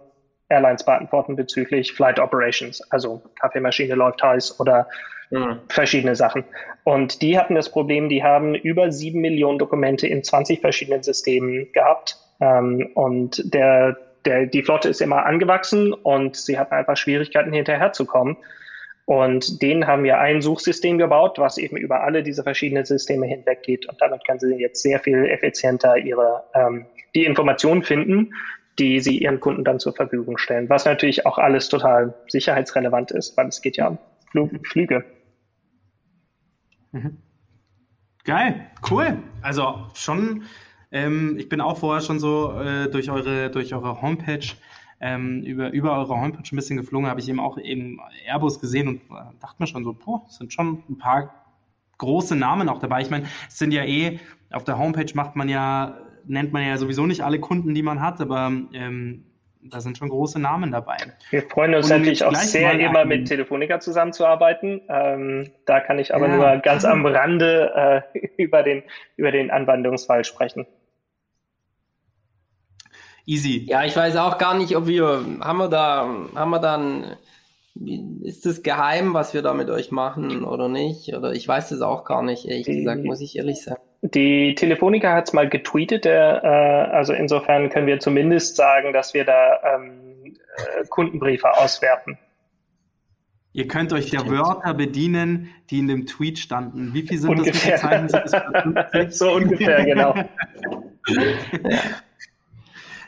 [0.49, 4.87] Airlines beantworten bezüglich Flight Operations, also Kaffeemaschine läuft heiß oder
[5.29, 5.59] mhm.
[5.69, 6.43] verschiedene Sachen.
[6.83, 11.71] Und die hatten das Problem, die haben über sieben Millionen Dokumente in 20 verschiedenen Systemen
[11.71, 12.17] gehabt.
[12.41, 18.37] Ähm, und der der, die Flotte ist immer angewachsen und sie hatten einfach Schwierigkeiten hinterherzukommen.
[19.05, 23.63] Und denen haben wir ein Suchsystem gebaut, was eben über alle diese verschiedenen Systeme hinweg
[23.63, 23.87] geht.
[23.89, 28.33] Und damit kann sie jetzt sehr viel effizienter ihre ähm, die Informationen finden,
[28.79, 30.69] die sie ihren Kunden dann zur Verfügung stellen.
[30.69, 33.97] Was natürlich auch alles total sicherheitsrelevant ist, weil es geht ja um
[34.31, 35.03] Flug, Flüge.
[36.91, 37.17] Mhm.
[38.23, 39.17] Geil, cool.
[39.41, 40.43] Also schon
[40.91, 44.45] ähm, ich bin auch vorher schon so äh, durch eure durch eure Homepage
[44.99, 48.87] ähm, über über eure Homepage ein bisschen geflogen, habe ich eben auch eben Airbus gesehen
[48.87, 51.33] und äh, dachte mir schon so, boah, es sind schon ein paar
[51.97, 53.01] große Namen auch dabei.
[53.01, 54.19] Ich meine, es sind ja eh
[54.51, 58.01] auf der Homepage macht man ja nennt man ja sowieso nicht alle Kunden, die man
[58.01, 59.25] hat, aber ähm,
[59.63, 60.97] da sind schon große Namen dabei.
[61.29, 64.81] Wir freuen uns natürlich auch sehr, immer mit Telefonica zusammenzuarbeiten.
[64.89, 66.35] Ähm, da kann ich aber ja.
[66.35, 68.83] nur ganz am Rande äh, über, den,
[69.17, 70.65] über den Anwendungsfall sprechen.
[73.25, 73.65] Easy.
[73.67, 77.17] Ja, ich weiß auch gar nicht, ob wir, haben wir da, haben wir dann,
[78.23, 81.15] ist das geheim, was wir da mit euch machen oder nicht?
[81.15, 83.81] Oder ich weiß das auch gar nicht, ehrlich die, gesagt, muss ich ehrlich sagen.
[84.01, 89.13] Die Telefonica hat es mal getweetet, der, äh, also insofern können wir zumindest sagen, dass
[89.13, 92.17] wir da ähm, äh, Kundenbriefe auswerten.
[93.53, 96.93] Ihr könnt euch der Wörter bedienen, die in dem Tweet standen.
[96.93, 97.77] Wie viel sind ungefähr.
[98.07, 98.31] das?
[98.33, 100.15] Wie so ungefähr, genau.
[100.15, 101.79] ja.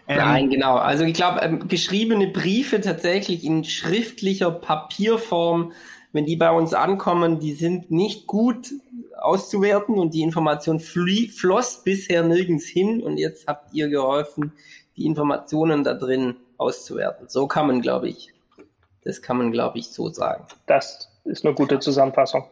[0.08, 0.76] Ähm, Nein, genau.
[0.76, 5.72] Also ich glaube, ähm, geschriebene Briefe tatsächlich in schriftlicher Papierform,
[6.12, 8.72] wenn die bei uns ankommen, die sind nicht gut
[9.20, 14.52] auszuwerten und die Information floss bisher nirgends hin und jetzt habt ihr geholfen,
[14.98, 17.30] die Informationen da drin auszuwerten.
[17.30, 18.34] So kann man, glaube ich,
[19.04, 20.46] das kann man, glaube ich, so sagen.
[20.66, 22.46] Das ist eine gute Zusammenfassung.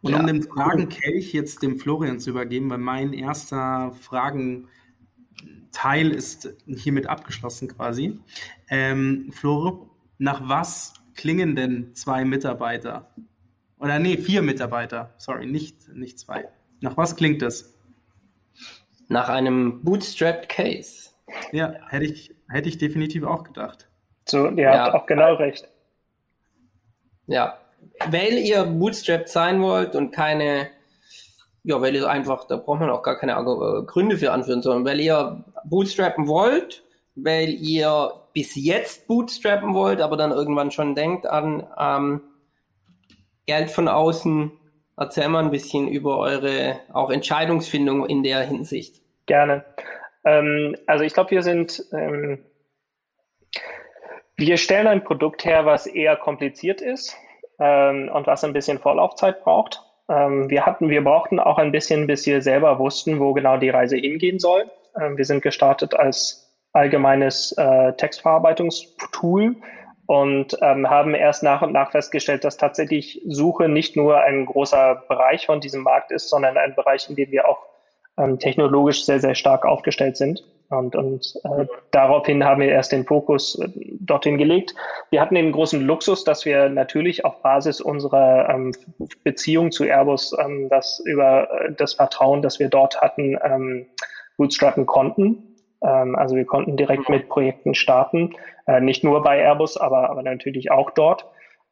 [0.00, 0.20] Und ja.
[0.20, 4.68] um den Fragenkelch jetzt dem Florian zu übergeben, weil mein erster Fragen
[5.72, 8.20] Teil ist hiermit abgeschlossen quasi.
[8.68, 9.86] Ähm, Flore,
[10.18, 13.10] nach was klingen denn zwei Mitarbeiter?
[13.78, 15.14] Oder nee, vier Mitarbeiter.
[15.16, 16.48] Sorry, nicht, nicht zwei.
[16.80, 17.74] Nach was klingt das?
[19.08, 21.10] Nach einem Bootstrapped Case.
[21.50, 23.88] Ja, hätte ich, hätte ich definitiv auch gedacht.
[24.28, 25.68] So, ihr ja, habt auch genau recht.
[27.26, 27.58] Ja,
[28.10, 30.68] weil ihr bootstrapped sein wollt und keine
[31.64, 34.84] ja, weil ihr einfach, da braucht man auch gar keine äh, Gründe für anführen, sondern
[34.84, 36.82] weil ihr bootstrappen wollt,
[37.14, 42.20] weil ihr bis jetzt bootstrappen wollt, aber dann irgendwann schon denkt an ähm,
[43.46, 44.52] Geld von außen.
[44.96, 49.00] Erzähl mal ein bisschen über eure auch Entscheidungsfindung in der Hinsicht.
[49.26, 49.64] Gerne.
[50.24, 52.44] Ähm, also ich glaube, wir sind, ähm,
[54.36, 57.16] wir stellen ein Produkt her, was eher kompliziert ist
[57.58, 59.82] ähm, und was ein bisschen Vorlaufzeit braucht.
[60.08, 63.70] Ähm, wir hatten, wir brauchten auch ein bisschen, bis wir selber wussten, wo genau die
[63.70, 64.70] Reise hingehen soll.
[65.00, 69.56] Ähm, wir sind gestartet als allgemeines äh, Textverarbeitungstool
[70.06, 75.04] und ähm, haben erst nach und nach festgestellt, dass tatsächlich Suche nicht nur ein großer
[75.08, 77.66] Bereich von diesem Markt ist, sondern ein Bereich, in dem wir auch
[78.18, 80.44] ähm, technologisch sehr, sehr stark aufgestellt sind.
[80.68, 83.68] Und, und äh, daraufhin haben wir erst den Fokus äh,
[84.00, 84.74] dorthin gelegt.
[85.10, 88.72] Wir hatten den großen Luxus, dass wir natürlich auf Basis unserer ähm,
[89.22, 93.86] Beziehung zu Airbus ähm, das über äh, das Vertrauen, das wir dort hatten, ähm,
[94.42, 95.56] bootstrappen konnten.
[95.82, 98.34] Ähm, also wir konnten direkt mit Projekten starten,
[98.66, 101.26] äh, nicht nur bei Airbus, aber, aber natürlich auch dort.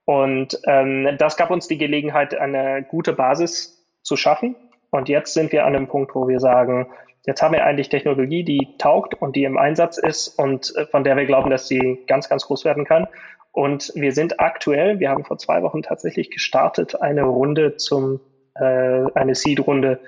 [0.04, 4.54] Und ähm, das gab uns die Gelegenheit, eine gute Basis zu schaffen.
[4.90, 6.86] Und jetzt sind wir an dem Punkt, wo wir sagen,
[7.26, 11.04] jetzt haben wir eigentlich Technologie, die taugt und die im Einsatz ist und äh, von
[11.04, 13.08] der wir glauben, dass sie ganz, ganz groß werden kann.
[13.52, 18.20] Und wir sind aktuell, wir haben vor zwei Wochen tatsächlich gestartet, eine Runde zum,
[18.54, 18.62] äh,
[19.14, 19.98] eine Seed-Runde,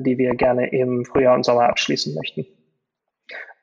[0.00, 2.46] die wir gerne im Frühjahr und Sommer abschließen möchten.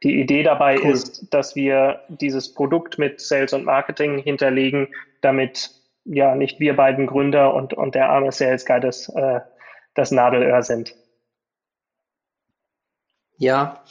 [0.03, 0.91] Die Idee dabei cool.
[0.91, 4.87] ist, dass wir dieses Produkt mit Sales und Marketing hinterlegen,
[5.21, 5.71] damit
[6.05, 9.41] ja nicht wir beiden Gründer und, und der arme Sales Guy das, äh,
[9.95, 10.95] das Nadelöhr sind.
[13.37, 13.83] Ja,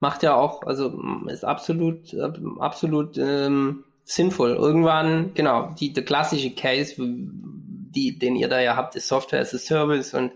[0.00, 2.16] macht ja auch, also ist absolut,
[2.58, 4.54] absolut ähm, sinnvoll.
[4.54, 9.54] Irgendwann, genau, die, der klassische Case, die, den ihr da ja habt, ist Software as
[9.54, 10.32] a Service und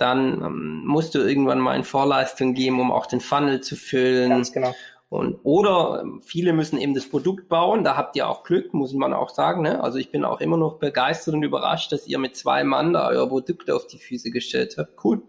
[0.00, 4.30] dann ähm, musst du irgendwann mal in Vorleistung geben, um auch den Funnel zu füllen.
[4.30, 4.74] Ganz genau.
[5.08, 8.92] Und, oder ähm, viele müssen eben das Produkt bauen, da habt ihr auch Glück, muss
[8.92, 9.62] man auch sagen.
[9.62, 9.82] Ne?
[9.82, 13.08] Also ich bin auch immer noch begeistert und überrascht, dass ihr mit zwei Mann da
[13.08, 15.04] euer Produkt auf die Füße gestellt habt.
[15.04, 15.22] Cool.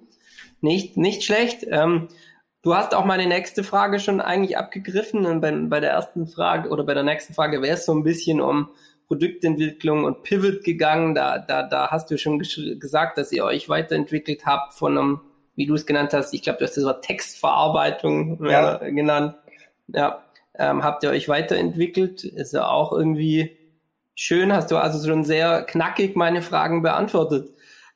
[0.62, 1.66] Nicht, nicht schlecht.
[1.68, 2.10] Ähm,
[2.64, 5.26] Du hast auch meine nächste Frage schon eigentlich abgegriffen.
[5.26, 8.04] Und bei, bei der ersten Frage oder bei der nächsten Frage wäre es so ein
[8.04, 8.70] bisschen um
[9.12, 11.16] Produktentwicklung und Pivot gegangen.
[11.16, 15.22] Da, da, da hast du schon gesagt, dass ihr euch weiterentwickelt habt von einem,
[15.56, 18.82] wie du es genannt hast, ich glaube, du hast das Wort Textverarbeitung ja.
[18.82, 19.36] äh, genannt.
[19.90, 20.24] Ja,
[20.58, 22.24] ähm, habt ihr euch weiterentwickelt?
[22.24, 23.58] Ist ja auch irgendwie
[24.16, 24.54] schön.
[24.54, 27.50] Hast du also schon sehr knackig meine Fragen beantwortet.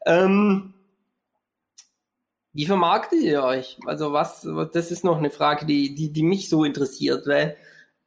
[0.06, 0.74] Ähm,
[2.52, 3.78] wie vermarktet ihr euch?
[3.86, 7.56] Also was, das ist noch eine Frage, die, die, die mich so interessiert, weil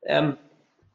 [0.02, 0.36] ähm,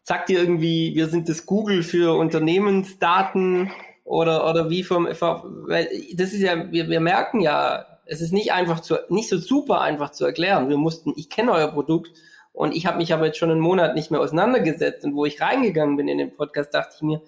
[0.03, 3.71] sagt ihr irgendwie, wir sind das Google für Unternehmensdaten
[4.03, 8.51] oder, oder wie vom, weil das ist ja, wir, wir merken ja, es ist nicht
[8.51, 10.67] einfach zu, nicht so super einfach zu erklären.
[10.67, 12.11] Wir mussten, ich kenne euer Produkt
[12.51, 15.39] und ich habe mich aber jetzt schon einen Monat nicht mehr auseinandergesetzt und wo ich
[15.39, 17.21] reingegangen bin in den Podcast, dachte ich mir,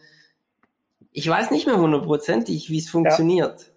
[1.11, 3.71] ich weiß nicht mehr hundertprozentig, wie es funktioniert.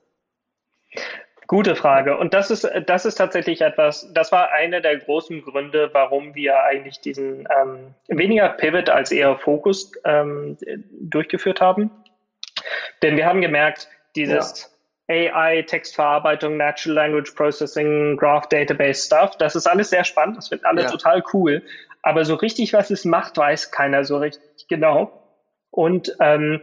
[0.91, 1.01] Ja.
[1.49, 2.19] Gute Frage.
[2.19, 6.63] Und das ist, das ist tatsächlich etwas, das war einer der großen Gründe, warum wir
[6.65, 10.59] eigentlich diesen ähm, weniger Pivot als eher Fokus ähm,
[11.01, 11.91] durchgeführt haben.
[13.01, 14.71] Denn wir haben gemerkt, dieses
[15.09, 15.35] ja.
[15.35, 20.67] AI, Textverarbeitung, Natural Language Processing, Graph Database Stuff, das ist alles sehr spannend, das wird
[20.67, 20.91] alle ja.
[20.91, 21.63] total cool.
[22.03, 25.11] Aber so richtig, was es macht, weiß keiner so richtig genau.
[25.71, 26.61] Und ähm,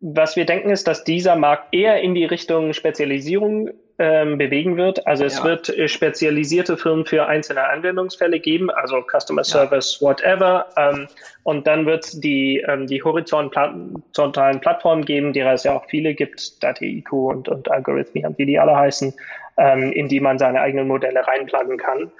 [0.00, 5.04] was wir denken ist, dass dieser Markt eher in die Richtung Spezialisierung ähm, bewegen wird.
[5.08, 5.44] Also es ja.
[5.44, 10.08] wird äh, spezialisierte Firmen für einzelne Anwendungsfälle geben, also Customer Service, ja.
[10.08, 10.66] whatever.
[10.76, 11.08] Ähm,
[11.42, 16.14] und dann wird es die, ähm, die horizontalen Plattformen geben, derer es ja auch viele
[16.14, 19.12] gibt, DatiIQ und, und Algorithmie und wie die alle heißen,
[19.56, 22.12] ähm, in die man seine eigenen Modelle reinpluggen kann.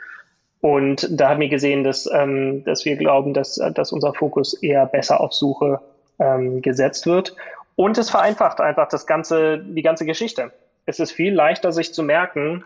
[0.60, 4.86] Und da haben wir gesehen, dass, ähm, dass wir glauben, dass, dass unser Fokus eher
[4.86, 5.80] besser auf Suche
[6.18, 7.36] ähm, gesetzt wird.
[7.76, 10.50] Und es vereinfacht einfach das ganze, die ganze Geschichte
[10.88, 12.64] es ist viel leichter, sich zu merken,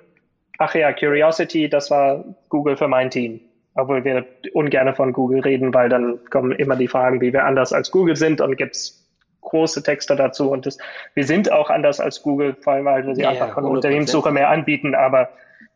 [0.58, 3.40] ach ja, Curiosity, das war Google für mein Team.
[3.74, 7.72] Obwohl wir ungern von Google reden, weil dann kommen immer die Fragen, wie wir anders
[7.72, 10.52] als Google sind und gibt's große Texte dazu.
[10.52, 10.78] Und das,
[11.14, 14.30] wir sind auch anders als Google, vor allem weil wir sie ja, einfach von Unternehmenssuche
[14.30, 14.94] mehr anbieten.
[14.94, 15.30] Aber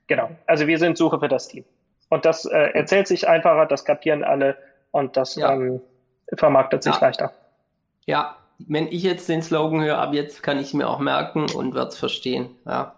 [0.07, 1.65] genau, also wir sind Suche für das Team.
[2.11, 4.57] Und das äh, erzählt sich einfacher, das kapieren alle
[4.93, 5.53] und das ja.
[5.53, 5.81] ähm,
[6.37, 7.01] vermarktet sich ja.
[7.01, 7.33] leichter.
[8.05, 11.75] Ja, wenn ich jetzt den Slogan höre, ab jetzt kann ich mir auch merken und
[11.75, 12.51] werde es verstehen.
[12.65, 12.95] Ja.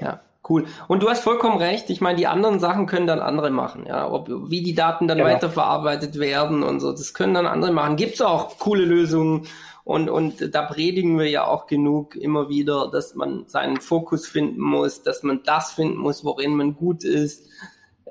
[0.00, 0.66] Ja, cool.
[0.88, 1.90] Und du hast vollkommen recht.
[1.90, 3.84] Ich meine, die anderen Sachen können dann andere machen.
[3.86, 5.30] Ja, ob, wie die Daten dann genau.
[5.30, 7.96] weiterverarbeitet werden und so, das können dann andere machen.
[7.96, 9.46] Gibt es auch coole Lösungen.
[9.84, 14.60] Und, und da predigen wir ja auch genug immer wieder, dass man seinen Fokus finden
[14.60, 17.48] muss, dass man das finden muss, worin man gut ist.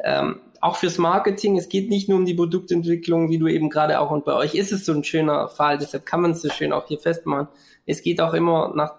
[0.03, 3.99] Ähm, auch fürs Marketing, es geht nicht nur um die Produktentwicklung, wie du eben gerade
[3.99, 6.49] auch, und bei euch ist es so ein schöner Fall, deshalb kann man es so
[6.49, 7.47] schön auch hier festmachen.
[7.85, 8.95] Es geht auch immer nach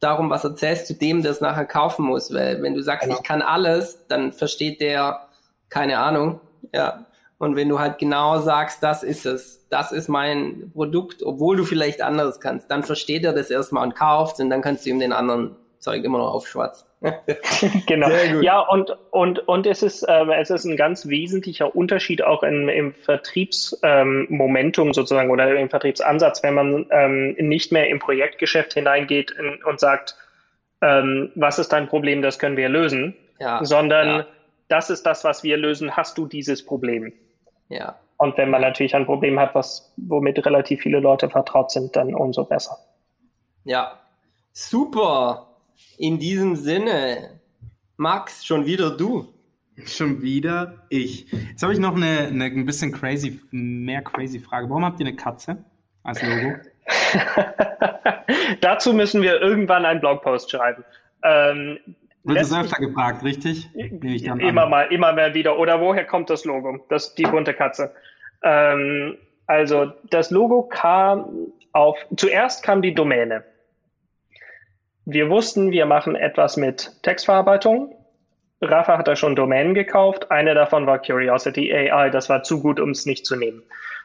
[0.00, 3.16] darum, was erzählst du dem, der es nachher kaufen muss, weil wenn du sagst, genau.
[3.16, 5.28] ich kann alles, dann versteht der
[5.70, 6.40] keine Ahnung,
[6.74, 7.06] ja.
[7.38, 11.64] Und wenn du halt genau sagst, das ist es, das ist mein Produkt, obwohl du
[11.64, 15.00] vielleicht anderes kannst, dann versteht er das erstmal und kauft und dann kannst du ihm
[15.00, 16.86] den anderen Zeug immer noch aufschwatzen.
[17.86, 18.08] genau.
[18.40, 22.68] Ja, und, und, und es ist, äh, es ist ein ganz wesentlicher Unterschied auch in,
[22.68, 29.32] im Vertriebsmomentum ähm, sozusagen oder im Vertriebsansatz, wenn man ähm, nicht mehr im Projektgeschäft hineingeht
[29.32, 30.16] in, und sagt,
[30.82, 34.26] ähm, was ist dein Problem, das können wir lösen, ja, sondern ja.
[34.68, 37.12] das ist das, was wir lösen, hast du dieses Problem.
[37.68, 37.96] Ja.
[38.18, 42.14] Und wenn man natürlich ein Problem hat, was, womit relativ viele Leute vertraut sind, dann
[42.14, 42.78] umso besser.
[43.64, 43.98] Ja,
[44.52, 45.48] super.
[45.98, 47.40] In diesem Sinne,
[47.96, 49.28] Max, schon wieder du.
[49.86, 51.30] Schon wieder ich.
[51.32, 54.68] Jetzt habe ich noch eine, eine ein bisschen crazy, mehr crazy Frage.
[54.68, 55.64] Warum habt ihr eine Katze
[56.02, 56.56] als Logo?
[58.60, 60.84] Dazu müssen wir irgendwann einen Blogpost schreiben.
[61.22, 61.78] Ähm,
[62.24, 63.70] Wird es öfter gefragt, richtig?
[63.74, 64.70] immer an.
[64.70, 65.58] mal, immer mehr wieder.
[65.58, 66.84] Oder woher kommt das Logo?
[66.88, 67.94] Das, die bunte Katze.
[68.42, 69.16] Ähm,
[69.46, 73.44] also das Logo kam auf, zuerst kam die Domäne.
[75.04, 77.94] Wir wussten, wir machen etwas mit Textverarbeitung.
[78.60, 80.30] Rafa hat da schon Domänen gekauft.
[80.30, 82.10] Eine davon war Curiosity AI.
[82.10, 83.62] Das war zu gut, um es nicht zu nehmen.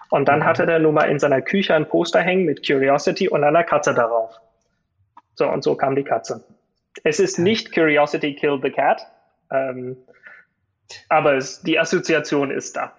[0.10, 3.44] Und dann hatte der nun mal in seiner Küche ein Poster hängen mit Curiosity und
[3.44, 4.40] einer Katze darauf.
[5.36, 6.44] So, und so kam die Katze.
[7.04, 9.06] Es ist nicht Curiosity Killed the Cat,
[9.52, 9.98] ähm,
[11.10, 12.94] aber es, die Assoziation ist da.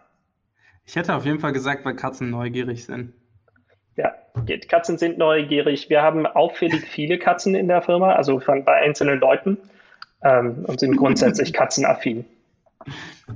[0.85, 3.13] Ich hätte auf jeden Fall gesagt, weil Katzen neugierig sind.
[3.99, 4.15] Ja,
[4.69, 5.91] Katzen sind neugierig.
[5.91, 9.59] Wir haben auffällig viele Katzen in der Firma, also von, bei einzelnen Leuten
[10.23, 12.25] ähm, und sind grundsätzlich katzenaffin.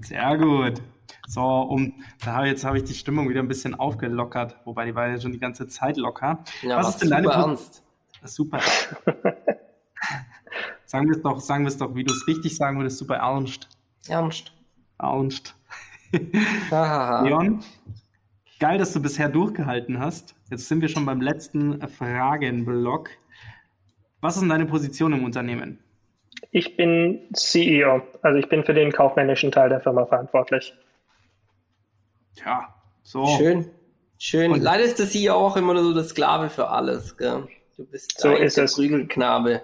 [0.03, 0.81] Sehr gut.
[1.27, 1.95] So, um,
[2.25, 5.33] da jetzt habe ich die Stimmung wieder ein bisschen aufgelockert, wobei die war ja schon
[5.33, 6.45] die ganze Zeit locker.
[6.63, 7.83] Ja, was, was ist denn deine Ernst?
[8.25, 8.61] Super.
[10.87, 13.17] sagen wir es doch, sagen wir es doch, wie du es richtig sagen würdest, super
[13.17, 13.69] ernst.
[14.09, 14.53] Ernst.
[14.99, 15.57] Ernst.
[16.71, 17.65] Leon,
[18.61, 20.37] geil, dass du bisher durchgehalten hast.
[20.53, 23.09] Jetzt sind wir schon beim letzten Fragenblock.
[24.21, 25.83] Was ist denn deine Position im Unternehmen?
[26.51, 30.75] Ich bin CEO, also ich bin für den kaufmännischen Teil der Firma verantwortlich.
[32.45, 32.69] Ja,
[33.03, 33.25] so.
[33.39, 33.71] Schön.
[34.19, 34.53] Schön.
[34.53, 37.17] Und Leider ist der CEO auch immer nur so der Sklave für alles.
[37.17, 37.49] Gell?
[37.79, 38.75] Du bist so ist der es.
[38.75, 39.63] Prügelknabe.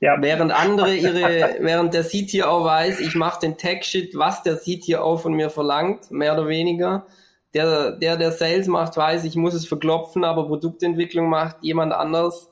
[0.00, 0.20] Ja.
[0.20, 5.34] Während andere ihre, während der CTO weiß, ich mache den Tech-Shit, was der CTO von
[5.34, 7.06] mir verlangt, mehr oder weniger.
[7.56, 12.50] Der, der, der Sales macht, weiß, ich muss es verklopfen, aber Produktentwicklung macht jemand anders.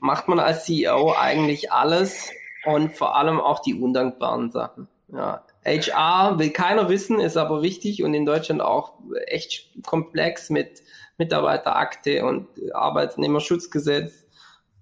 [0.00, 2.30] Macht man als CEO eigentlich alles
[2.64, 4.88] und vor allem auch die undankbaren Sachen.
[5.12, 5.44] Ja.
[5.64, 8.94] HR will keiner wissen, ist aber wichtig und in Deutschland auch
[9.26, 10.82] echt komplex mit
[11.16, 14.23] Mitarbeiterakte und Arbeitnehmerschutzgesetz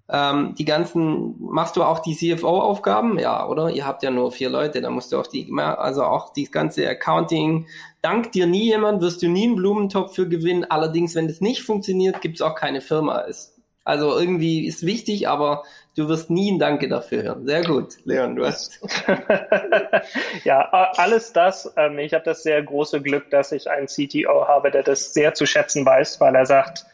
[0.09, 3.17] ähm, die ganzen, machst du auch die CFO-Aufgaben?
[3.19, 3.69] Ja, oder?
[3.69, 6.87] Ihr habt ja nur vier Leute, da musst du auch die, also auch die ganze
[6.87, 7.67] Accounting,
[8.01, 10.65] dankt dir nie jemand, wirst du nie einen Blumentopf für gewinnen.
[10.65, 13.19] Allerdings, wenn das nicht funktioniert, gibt es auch keine Firma.
[13.19, 15.63] Ist, also irgendwie ist wichtig, aber
[15.95, 17.45] du wirst nie ein Danke dafür hören.
[17.45, 18.81] Sehr gut, Leon, du hast.
[20.43, 21.73] ja, alles das.
[21.77, 25.33] Ähm, ich habe das sehr große Glück, dass ich einen CTO habe, der das sehr
[25.33, 26.85] zu schätzen weiß, weil er sagt,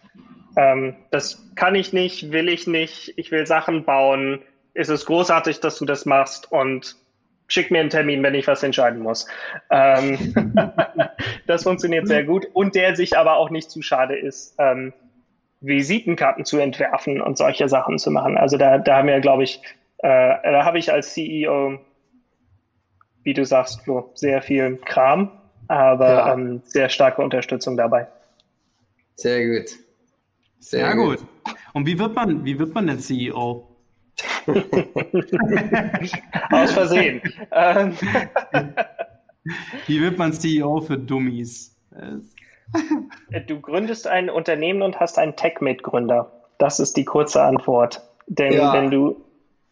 [0.56, 4.42] ähm, das kann ich nicht, will ich nicht, ich will Sachen bauen.
[4.74, 6.96] Es ist großartig, dass du das machst und
[7.48, 9.28] schick mir einen Termin, wenn ich was entscheiden muss.
[9.70, 10.34] Ähm,
[11.48, 14.94] das funktioniert sehr gut und der sich aber auch nicht zu schade ist, ähm,
[15.62, 18.38] Visitenkarten zu entwerfen und solche Sachen zu machen.
[18.38, 19.62] Also da, da haben wir, glaube ich,
[19.98, 20.08] äh,
[20.44, 21.80] da habe ich als CEO,
[23.24, 25.32] wie du sagst, Flo, sehr viel Kram,
[25.68, 26.34] aber ja.
[26.34, 28.08] ähm, sehr starke Unterstützung dabei.
[29.16, 29.72] Sehr gut.
[30.60, 31.20] Sehr, Sehr gut.
[31.20, 31.28] gut.
[31.74, 33.66] Und wie wird man, wie wird man denn CEO?
[36.52, 37.22] Aus Versehen.
[37.52, 37.96] Ähm.
[39.88, 41.78] wie wird man CEO für Dummies?
[43.48, 46.32] Du gründest ein Unternehmen und hast einen Tech-Mitgründer.
[46.58, 48.02] Das ist die kurze Antwort.
[48.28, 48.74] Denn ja.
[48.74, 49.24] wenn du,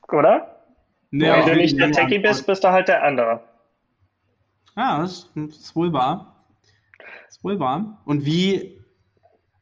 [0.10, 0.64] oder?
[1.12, 3.42] Nee, wenn du nicht der Techie bist, bist du halt der andere.
[4.76, 6.46] Ja, das ist wohl wahr.
[6.98, 8.02] Das ist wohl wahr.
[8.06, 8.80] Und wie,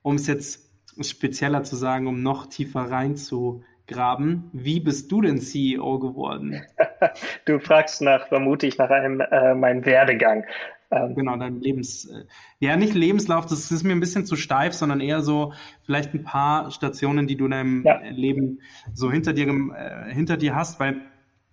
[0.02, 0.65] um es jetzt
[1.02, 4.50] spezieller zu sagen, um noch tiefer reinzugraben.
[4.54, 6.64] Wie bist du denn CEO geworden?
[7.46, 10.46] du fragst nach, vermute ich, nach einem äh, meinem Werdegang.
[10.92, 12.26] Ähm, genau, dein Lebens, äh,
[12.60, 16.24] ja, nicht Lebenslauf, das ist mir ein bisschen zu steif, sondern eher so vielleicht ein
[16.24, 18.00] paar Stationen, die du in deinem ja.
[18.12, 18.62] Leben
[18.94, 21.02] so hinter dir, äh, hinter dir hast, weil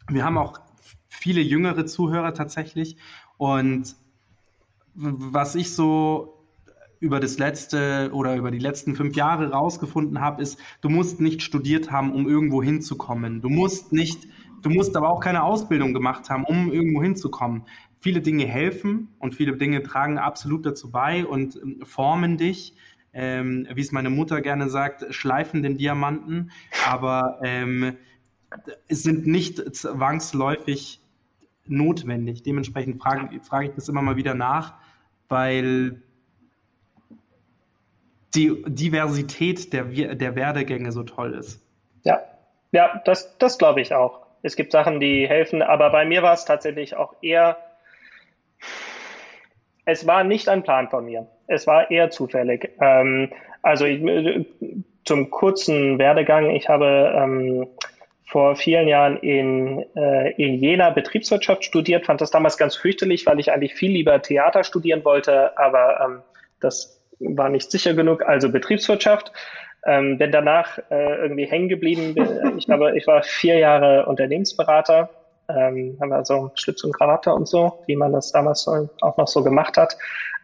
[0.09, 0.61] wir haben auch
[1.09, 2.97] viele jüngere Zuhörer tatsächlich
[3.39, 3.97] und
[4.95, 6.42] was ich so
[7.03, 11.43] über das letzte oder über die letzten fünf Jahre rausgefunden habe, ist, du musst nicht
[11.43, 13.41] studiert haben, um irgendwo hinzukommen.
[13.43, 14.29] Du musst nicht,
[14.63, 17.65] du musst aber auch keine Ausbildung gemacht haben, um irgendwo hinzukommen.
[17.99, 22.77] Viele Dinge helfen und viele Dinge tragen absolut dazu bei und ähm, formen dich.
[23.13, 26.51] Ähm, wie es meine Mutter gerne sagt, schleifen den Diamanten,
[26.89, 27.97] aber ähm,
[28.89, 31.01] es sind nicht zwangsläufig
[31.67, 32.43] notwendig.
[32.43, 34.75] Dementsprechend frage, frage ich das immer mal wieder nach,
[35.29, 36.01] weil
[38.35, 41.61] die Diversität der, der Werdegänge so toll ist.
[42.05, 42.21] Ja,
[42.73, 44.27] ja, das, das glaube ich auch.
[44.43, 47.57] Es gibt Sachen, die helfen, aber bei mir war es tatsächlich auch eher,
[49.85, 51.29] es war nicht ein Plan von mir.
[51.47, 52.71] Es war eher zufällig.
[52.81, 53.31] Ähm,
[53.63, 54.03] also ich,
[55.05, 57.69] zum kurzen Werdegang, ich habe ähm,
[58.25, 63.39] vor vielen Jahren in, äh, in Jena Betriebswirtschaft studiert, fand das damals ganz fürchterlich, weil
[63.39, 66.23] ich eigentlich viel lieber Theater studieren wollte, aber ähm,
[66.61, 69.33] das war nicht sicher genug, also Betriebswirtschaft.
[69.85, 72.15] Ähm, bin danach äh, irgendwie hängen geblieben.
[72.57, 75.11] Ich, habe, ich war vier Jahre Unternehmensberater
[75.49, 79.17] Ähm, haben wir so Schlips und Krawatte und so, wie man das damals so, auch
[79.17, 79.97] noch so gemacht hat.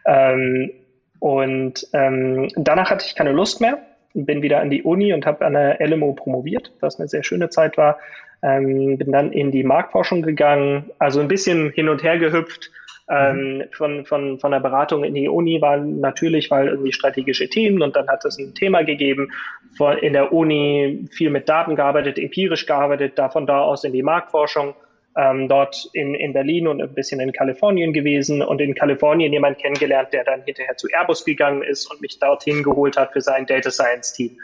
[0.05, 0.71] Ähm,
[1.19, 3.77] und ähm, danach hatte ich keine Lust mehr,
[4.13, 7.49] bin wieder an die Uni und habe an der LMO promoviert, was eine sehr schöne
[7.49, 7.97] Zeit war.
[8.41, 12.71] Ähm, bin dann in die Marktforschung gegangen, also ein bisschen hin und her gehüpft.
[13.11, 17.81] Ähm, von, von, von der Beratung in die Uni war natürlich, weil irgendwie strategische Themen
[17.81, 19.31] und dann hat es ein Thema gegeben.
[19.77, 23.93] Von, in der Uni viel mit Daten gearbeitet, empirisch gearbeitet, da von da aus in
[23.93, 24.75] die Marktforschung
[25.17, 29.57] ähm, dort in, in Berlin und ein bisschen in Kalifornien gewesen und in Kalifornien jemand
[29.57, 33.45] kennengelernt, der dann hinterher zu Airbus gegangen ist und mich dorthin geholt hat für sein
[33.45, 34.37] Data Science Team.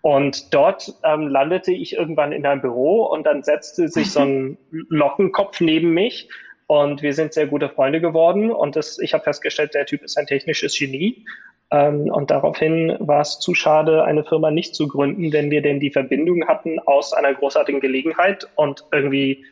[0.00, 4.58] Und dort ähm, landete ich irgendwann in einem Büro und dann setzte sich so ein
[4.70, 6.28] Lockenkopf neben mich
[6.66, 10.16] und wir sind sehr gute Freunde geworden und das, ich habe festgestellt, der Typ ist
[10.16, 11.24] ein technisches Genie.
[11.70, 15.80] Ähm, und daraufhin war es zu schade, eine Firma nicht zu gründen, wenn wir denn
[15.80, 19.44] die Verbindung hatten aus einer großartigen Gelegenheit und irgendwie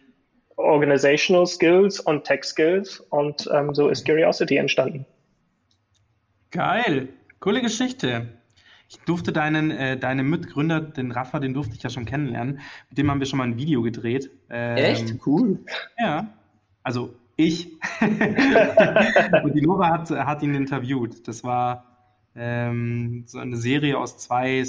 [0.57, 5.07] Organizational Skills und Tech Skills und ähm, so ist Curiosity entstanden.
[6.51, 7.09] Geil,
[7.39, 8.29] coole Geschichte.
[8.91, 12.61] Ich durfte deinen, äh, deinen Mitgründer, den Rafa, den durfte ich ja schon kennenlernen.
[12.89, 14.31] Mit dem haben wir schon mal ein Video gedreht.
[14.51, 15.15] Ähm, Echt?
[15.25, 15.61] Cool.
[15.97, 16.29] Ja.
[16.83, 17.73] Also ich.
[18.01, 21.27] Und die Nora hat, hat ihn interviewt.
[21.27, 21.91] Das war
[22.35, 24.65] ähm, so eine Serie aus zwei äh,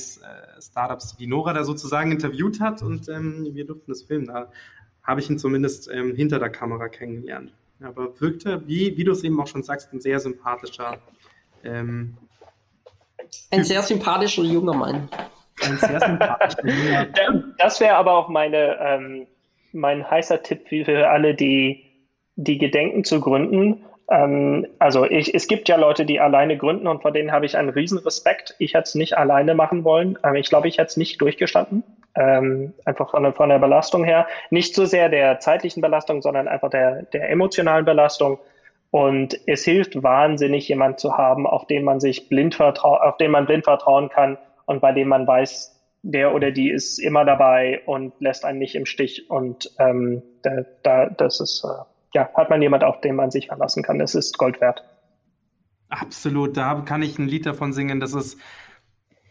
[0.59, 4.27] Startups, die Nora da sozusagen interviewt hat und ähm, wir durften das filmen.
[4.27, 4.51] Da
[5.03, 7.53] habe ich ihn zumindest ähm, hinter der Kamera kennengelernt.
[7.83, 10.99] Aber wirkte, wie, wie du es eben auch schon sagst, ein sehr sympathischer.
[11.63, 12.17] Ähm,
[13.51, 15.09] ein sehr sympathischer junger Mann.
[15.63, 17.55] Ein sehr sympathischer junger Mann.
[17.57, 19.27] Das wäre aber auch meine, ähm,
[19.71, 21.90] mein heißer Tipp für alle, die,
[22.35, 23.83] die gedenken zu gründen.
[24.09, 27.57] Ähm, also ich, es gibt ja Leute, die alleine gründen und vor denen habe ich
[27.57, 28.55] einen riesen Respekt.
[28.59, 30.17] Ich hätte es nicht alleine machen wollen.
[30.23, 31.83] Ähm, ich glaube, ich hätte es nicht durchgestanden.
[32.15, 34.27] Ähm, einfach von der, von der Belastung her.
[34.49, 38.37] Nicht so sehr der zeitlichen Belastung, sondern einfach der, der emotionalen Belastung.
[38.91, 43.31] Und es hilft wahnsinnig, jemand zu haben, auf den man sich blind vertraut, auf den
[43.31, 47.81] man blind vertrauen kann und bei dem man weiß, der oder die ist immer dabei
[47.85, 49.29] und lässt einen nicht im Stich.
[49.29, 53.47] Und ähm, da, da, das ist, äh, ja, hat man jemand, auf den man sich
[53.47, 53.99] verlassen kann.
[53.99, 54.83] Das ist Gold wert.
[55.89, 57.99] Absolut, da kann ich ein Lied davon singen.
[57.99, 58.37] Das ist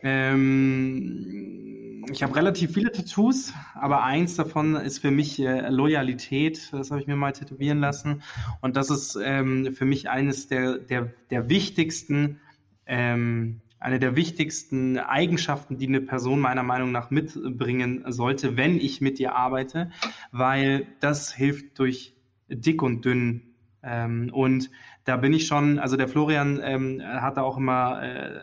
[0.02, 6.72] ähm, ich habe relativ viele Tattoos, aber eins davon ist für mich äh, Loyalität.
[6.72, 8.22] Das habe ich mir mal tätowieren lassen.
[8.60, 12.40] Und das ist ähm, für mich eines der, der, der wichtigsten,
[12.86, 19.00] ähm, eine der wichtigsten Eigenschaften, die eine Person meiner Meinung nach mitbringen sollte, wenn ich
[19.00, 19.90] mit ihr arbeite,
[20.32, 22.14] weil das hilft durch
[22.50, 23.42] dick und dünn.
[23.82, 24.70] Ähm, und
[25.04, 28.40] da bin ich schon, also der Florian ähm, hat da auch immer äh,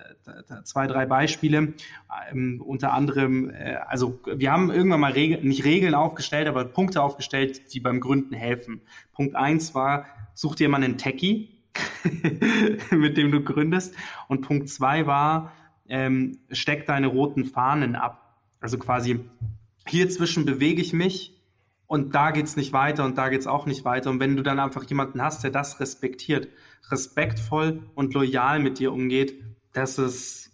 [0.64, 1.74] zwei, drei Beispiele.
[2.32, 7.01] Ähm, unter anderem, äh, also wir haben irgendwann mal Regeln, nicht Regeln aufgestellt, aber Punkte
[7.01, 8.82] aufgestellt, die beim Gründen helfen.
[9.14, 11.62] Punkt eins war, such dir mal einen Techie,
[12.91, 13.95] mit dem du gründest.
[14.28, 15.53] Und Punkt zwei war,
[15.88, 18.41] ähm, steck deine roten Fahnen ab.
[18.60, 19.20] Also quasi
[19.88, 21.36] hier zwischen bewege ich mich
[21.88, 24.09] und da geht's nicht weiter und da geht's auch nicht weiter.
[24.09, 26.49] Und wenn du dann einfach jemanden hast, der das respektiert,
[26.91, 29.41] respektvoll und loyal mit dir umgeht,
[29.73, 30.51] das ist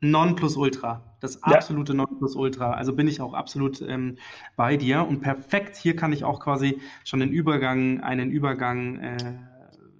[0.00, 1.16] Nonplusultra.
[1.20, 1.96] Das absolute ja.
[1.96, 2.72] Nonplusultra.
[2.72, 4.18] Also bin ich auch absolut ähm,
[4.56, 5.06] bei dir.
[5.06, 9.38] Und perfekt, hier kann ich auch quasi schon den Übergang, einen Übergang äh,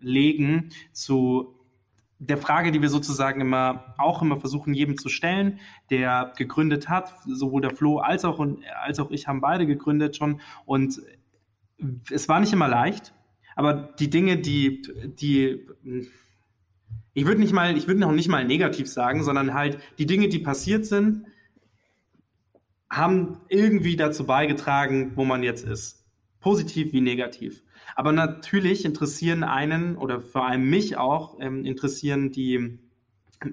[0.00, 1.53] legen zu
[2.26, 5.60] der Frage, die wir sozusagen immer auch immer versuchen, jedem zu stellen,
[5.90, 8.44] der gegründet hat, sowohl der Flo als auch,
[8.82, 10.40] als auch ich haben beide gegründet schon.
[10.64, 11.00] Und
[12.10, 13.14] es war nicht immer leicht,
[13.56, 14.82] aber die Dinge, die,
[15.18, 15.66] die,
[17.12, 20.28] ich würde nicht mal, ich würde noch nicht mal negativ sagen, sondern halt die Dinge,
[20.28, 21.26] die passiert sind,
[22.90, 26.03] haben irgendwie dazu beigetragen, wo man jetzt ist.
[26.44, 27.62] Positiv wie negativ.
[27.96, 32.80] Aber natürlich interessieren einen oder vor allem mich auch ähm, interessieren die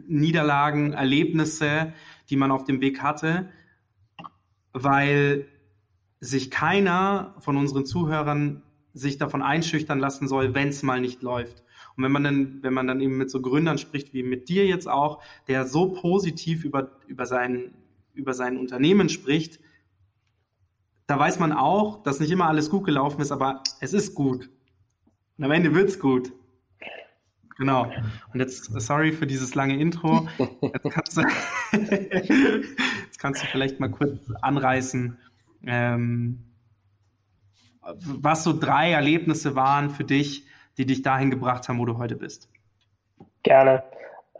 [0.07, 1.93] Niederlagen, Erlebnisse,
[2.29, 3.47] die man auf dem Weg hatte,
[4.73, 5.47] weil
[6.19, 8.61] sich keiner von unseren Zuhörern
[8.93, 11.63] sich davon einschüchtern lassen soll, wenn es mal nicht läuft.
[11.95, 14.67] Und wenn man dann, wenn man dann eben mit so Gründern spricht, wie mit dir
[14.67, 17.73] jetzt auch, der so positiv über, über sein,
[18.13, 19.61] über sein Unternehmen spricht,
[21.11, 24.49] da weiß man auch, dass nicht immer alles gut gelaufen ist, aber es ist gut.
[25.37, 26.31] Und am Ende wird's gut.
[27.57, 27.91] Genau.
[28.33, 30.29] Und jetzt, sorry für dieses lange Intro.
[30.61, 31.21] Jetzt kannst du,
[31.73, 35.17] jetzt kannst du vielleicht mal kurz anreißen,
[35.67, 36.45] ähm,
[37.81, 40.45] was so drei Erlebnisse waren für dich,
[40.77, 42.47] die dich dahin gebracht haben, wo du heute bist.
[43.43, 43.83] Gerne.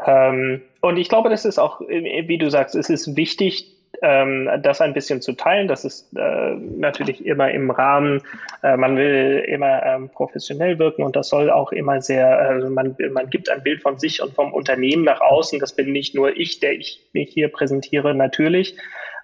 [0.05, 4.81] Ähm, und ich glaube, das ist auch, wie du sagst, es ist wichtig, ähm, das
[4.81, 5.67] ein bisschen zu teilen.
[5.67, 8.21] Das ist äh, natürlich immer im Rahmen,
[8.63, 12.95] äh, man will immer ähm, professionell wirken und das soll auch immer sehr, also man,
[13.11, 15.59] man gibt ein Bild von sich und vom Unternehmen nach außen.
[15.59, 18.77] Das bin nicht nur ich, der ich mich hier präsentiere, natürlich.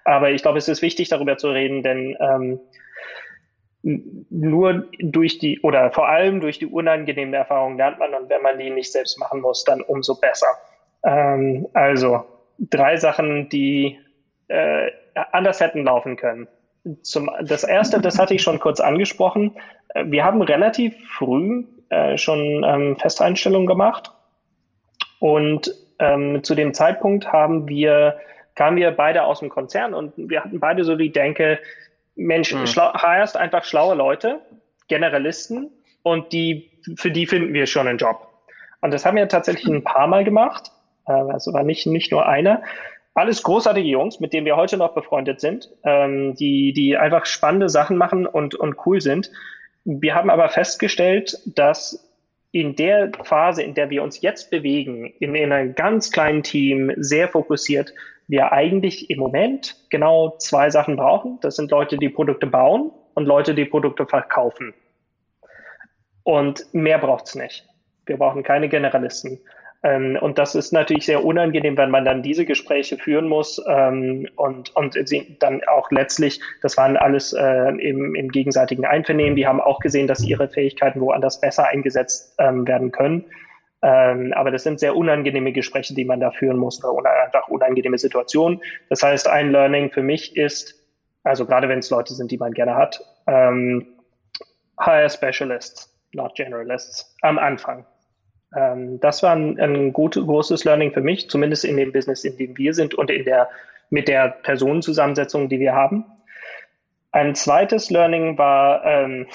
[0.04, 2.60] Aber ich glaube, es ist wichtig, darüber zu reden, denn ähm,
[3.82, 8.58] nur durch die oder vor allem durch die unangenehmen Erfahrungen lernt man und wenn man
[8.58, 10.48] die nicht selbst machen muss, dann umso besser.
[11.04, 12.24] Ähm, also
[12.58, 13.98] drei Sachen, die
[14.48, 14.90] äh,
[15.32, 16.48] anders hätten laufen können.
[17.02, 19.56] Zum, das erste, das hatte ich schon kurz angesprochen.
[19.94, 24.12] Äh, wir haben relativ früh äh, schon ähm, Festeinstellungen gemacht
[25.20, 28.18] und ähm, zu dem Zeitpunkt haben wir,
[28.54, 31.58] kamen wir beide aus dem Konzern und wir hatten beide so die Denke,
[32.14, 32.64] Mensch, hm.
[32.64, 34.40] hirest einfach schlaue Leute,
[34.88, 35.70] Generalisten
[36.02, 38.26] und die, für die finden wir schon einen Job.
[38.80, 40.70] Und das haben wir tatsächlich ein paar Mal gemacht.
[41.06, 42.62] Äh, also war nicht, nicht nur einer.
[43.18, 47.68] Alles großartige Jungs, mit denen wir heute noch befreundet sind, ähm, die, die einfach spannende
[47.68, 49.32] Sachen machen und, und cool sind.
[49.84, 52.08] Wir haben aber festgestellt, dass
[52.52, 56.92] in der Phase, in der wir uns jetzt bewegen, in, in einem ganz kleinen Team,
[56.96, 57.92] sehr fokussiert,
[58.28, 61.40] wir eigentlich im Moment genau zwei Sachen brauchen.
[61.40, 64.74] Das sind Leute, die Produkte bauen und Leute, die Produkte verkaufen.
[66.22, 67.66] Und mehr braucht's nicht.
[68.06, 69.40] Wir brauchen keine Generalisten.
[69.82, 74.28] Ähm, und das ist natürlich sehr unangenehm, wenn man dann diese Gespräche führen muss ähm,
[74.36, 74.98] und, und
[75.40, 80.08] dann auch letztlich, das waren alles äh, im, im gegenseitigen Einvernehmen, die haben auch gesehen,
[80.08, 83.24] dass ihre Fähigkeiten woanders besser eingesetzt ähm, werden können.
[83.82, 87.98] Ähm, aber das sind sehr unangenehme Gespräche, die man da führen muss, oder einfach unangenehme
[87.98, 88.60] Situationen.
[88.88, 90.74] Das heißt, ein Learning für mich ist,
[91.22, 93.86] also gerade wenn es Leute sind, die man gerne hat, ähm,
[94.80, 97.86] hire Specialists, not Generalists, am Anfang.
[98.54, 102.36] Ähm, das war ein, ein gut, großes Learning für mich, zumindest in dem Business, in
[102.36, 103.48] dem wir sind und in der,
[103.90, 106.04] mit der Personenzusammensetzung, die wir haben.
[107.10, 109.26] Ein zweites Learning war, ähm,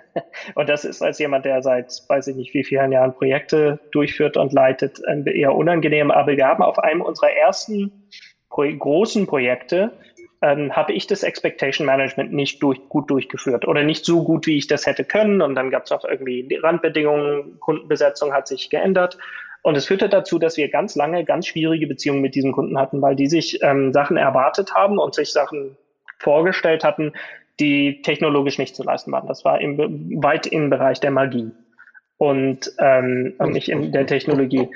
[0.54, 4.36] und das ist als jemand, der seit weiß ich nicht wie vielen Jahren Projekte durchführt
[4.36, 8.08] und leitet, eher unangenehm, aber wir haben auf einem unserer ersten
[8.48, 9.92] großen Projekte
[10.46, 14.56] ähm, habe ich das Expectation Management nicht durch, gut durchgeführt oder nicht so gut, wie
[14.56, 15.42] ich das hätte können.
[15.42, 19.18] Und dann gab es auch irgendwie Randbedingungen, Kundenbesetzung hat sich geändert.
[19.62, 23.02] Und es führte dazu, dass wir ganz lange ganz schwierige Beziehungen mit diesen Kunden hatten,
[23.02, 25.76] weil die sich ähm, Sachen erwartet haben und sich Sachen
[26.20, 27.12] vorgestellt hatten,
[27.58, 29.26] die technologisch nicht zu leisten waren.
[29.26, 31.50] Das war im, weit im Bereich der Magie
[32.18, 34.68] und, ähm, nicht in der Technologie.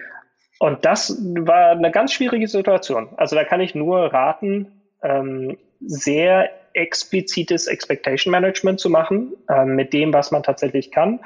[0.59, 3.11] Und das war eine ganz schwierige Situation.
[3.17, 9.93] Also da kann ich nur raten, ähm, sehr explizites Expectation Management zu machen ähm, mit
[9.93, 11.21] dem, was man tatsächlich kann.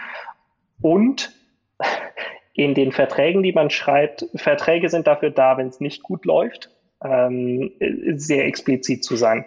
[0.81, 1.33] Und
[2.55, 6.71] in den Verträgen, die man schreibt, Verträge sind dafür da, wenn es nicht gut läuft,
[7.03, 7.73] ähm,
[8.15, 9.45] sehr explizit zu sein.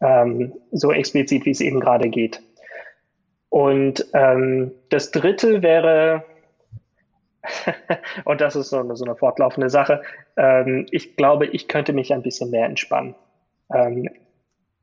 [0.00, 2.40] Ähm, so explizit, wie es eben gerade geht.
[3.48, 6.24] Und ähm, das dritte wäre,
[8.24, 10.02] und das ist so eine, so eine fortlaufende Sache,
[10.36, 13.14] ähm, ich glaube, ich könnte mich ein bisschen mehr entspannen.
[13.74, 14.08] Ähm,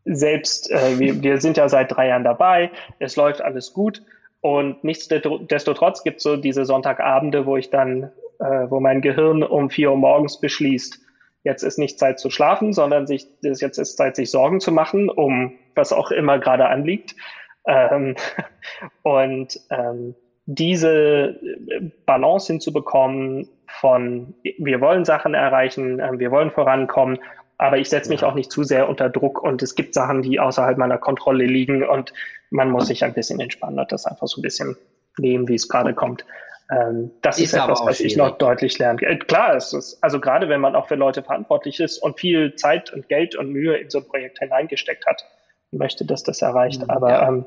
[0.05, 4.03] selbst, äh, wir, wir sind ja seit drei Jahren dabei, es läuft alles gut
[4.41, 9.69] und nichtsdestotrotz gibt es so diese Sonntagabende, wo ich dann, äh, wo mein Gehirn um
[9.69, 10.99] vier Uhr morgens beschließt,
[11.43, 15.09] jetzt ist nicht Zeit zu schlafen, sondern sich, jetzt ist Zeit, sich Sorgen zu machen,
[15.09, 17.15] um was auch immer gerade anliegt.
[17.65, 18.15] Ähm,
[19.03, 20.15] und ähm,
[20.45, 21.39] diese
[22.05, 23.47] Balance hinzubekommen
[23.79, 27.19] von, wir wollen Sachen erreichen, äh, wir wollen vorankommen
[27.57, 30.39] aber ich setze mich auch nicht zu sehr unter Druck und es gibt Sachen, die
[30.39, 32.13] außerhalb meiner Kontrolle liegen und
[32.49, 34.77] man muss sich ein bisschen entspannen und das einfach so ein bisschen
[35.17, 36.25] nehmen, wie es gerade kommt.
[36.71, 39.01] Ähm, das ist, ist etwas, was ich noch deutlich lerne.
[39.03, 42.55] Äh, klar, es ist, also gerade wenn man auch für Leute verantwortlich ist und viel
[42.55, 45.23] Zeit und Geld und Mühe in so ein Projekt hineingesteckt hat,
[45.71, 46.81] möchte, dass das erreicht.
[46.81, 47.27] Mhm, aber ja.
[47.27, 47.45] ähm,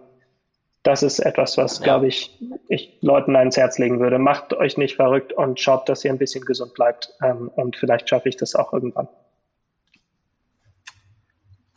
[0.85, 1.85] das ist etwas, was, ja.
[1.85, 2.39] glaube ich,
[2.69, 4.19] ich Leuten ans Herz legen würde.
[4.19, 7.13] Macht euch nicht verrückt und schaut, dass ihr ein bisschen gesund bleibt.
[7.23, 9.09] Ähm, und vielleicht schaffe ich das auch irgendwann.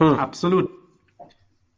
[0.01, 0.19] Hm.
[0.19, 0.69] Absolut.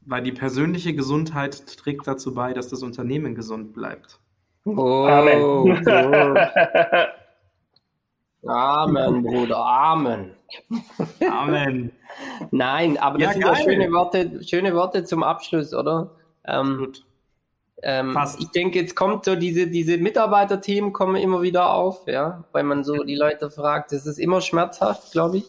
[0.05, 4.19] Weil die persönliche Gesundheit trägt dazu bei, dass das Unternehmen gesund bleibt.
[4.65, 5.85] Oh, Amen.
[8.45, 10.31] Amen, Bruder, Amen.
[11.29, 11.91] Amen.
[12.51, 16.11] Nein, aber das ja, sind ja schöne Worte, schöne Worte zum Abschluss, oder?
[16.45, 16.93] Ähm,
[17.81, 22.63] ähm, ich denke, jetzt kommt so diese, diese Mitarbeiterthemen kommen immer wieder auf, ja, weil
[22.63, 23.91] man so die Leute fragt.
[23.91, 25.45] Das ist immer schmerzhaft, glaube ich.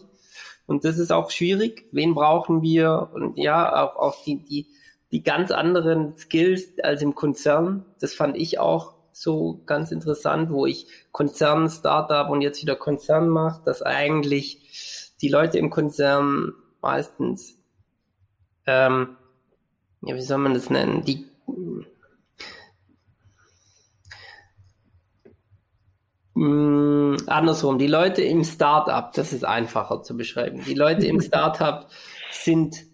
[0.67, 1.87] Und das ist auch schwierig.
[1.91, 3.09] Wen brauchen wir?
[3.13, 4.67] Und ja, auch, auch die, die,
[5.11, 7.85] die ganz anderen Skills als im Konzern.
[7.99, 13.29] Das fand ich auch so ganz interessant, wo ich Konzern, Startup und jetzt wieder Konzern
[13.29, 17.57] mache, dass eigentlich die Leute im Konzern meistens,
[18.65, 19.15] ähm,
[20.01, 21.03] ja, wie soll man das nennen?
[21.05, 21.25] Die
[26.35, 30.63] mh, mm, andersrum, die Leute im Startup, das ist einfacher zu beschreiben.
[30.65, 31.87] Die Leute im Startup
[32.31, 32.85] sind,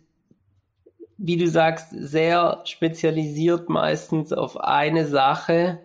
[1.17, 5.79] wie du sagst, sehr spezialisiert meistens auf eine Sache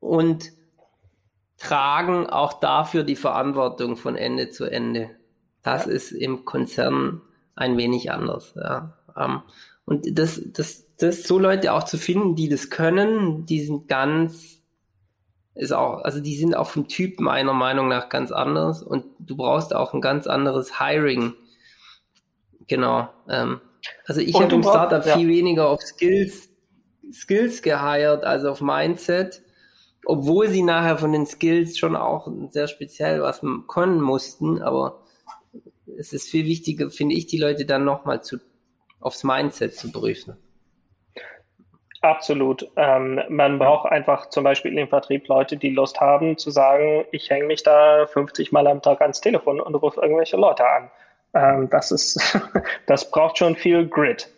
[0.00, 0.52] und
[1.56, 5.10] tragen auch dafür die Verantwortung von Ende zu Ende.
[5.62, 5.92] Das ja.
[5.92, 7.22] ist im Konzern
[7.54, 8.54] ein wenig anders.
[8.56, 8.98] Ja.
[9.16, 9.42] Ähm,
[9.86, 14.53] und das, das, das so Leute auch zu finden, die das können, die sind ganz,
[15.54, 19.36] ist auch, also die sind auch vom Typ meiner Meinung nach ganz anders und du
[19.36, 21.34] brauchst auch ein ganz anderes Hiring.
[22.66, 23.08] Genau.
[23.28, 23.60] Ähm,
[24.06, 25.16] also ich habe im Startup ja.
[25.16, 26.50] viel weniger auf Skills,
[27.12, 29.42] Skills gehired als auf Mindset,
[30.04, 35.02] obwohl sie nachher von den Skills schon auch sehr speziell was können mussten, aber
[35.98, 38.38] es ist viel wichtiger, finde ich, die Leute dann nochmal zu,
[39.00, 40.36] aufs Mindset zu prüfen.
[42.04, 42.70] Absolut.
[42.76, 47.30] Ähm, man braucht einfach zum Beispiel im Vertrieb Leute, die Lust haben zu sagen, ich
[47.30, 50.90] hänge mich da 50 Mal am Tag ans Telefon und rufe irgendwelche Leute an.
[51.32, 52.38] Ähm, das ist,
[52.86, 54.28] das braucht schon viel Grit.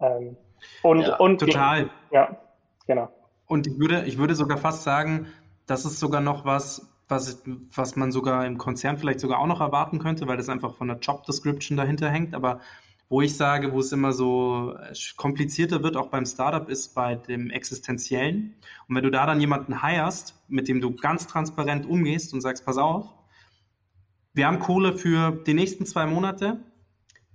[0.00, 0.38] Ähm,
[0.82, 1.90] und, ja, und total.
[2.10, 2.38] Ja,
[2.86, 3.10] genau.
[3.44, 5.26] Und ich würde, ich würde sogar fast sagen,
[5.66, 7.44] das ist sogar noch was, was,
[7.74, 10.88] was man sogar im Konzern vielleicht sogar auch noch erwarten könnte, weil das einfach von
[10.88, 12.34] der Job Description dahinter hängt.
[12.34, 12.60] Aber
[13.14, 17.14] wo ich sage, wo es immer so äh, komplizierter wird, auch beim Startup, ist bei
[17.14, 18.56] dem Existenziellen.
[18.88, 22.66] Und wenn du da dann jemanden heierst, mit dem du ganz transparent umgehst und sagst,
[22.66, 23.14] pass auf,
[24.32, 26.58] wir haben Kohle für die nächsten zwei Monate,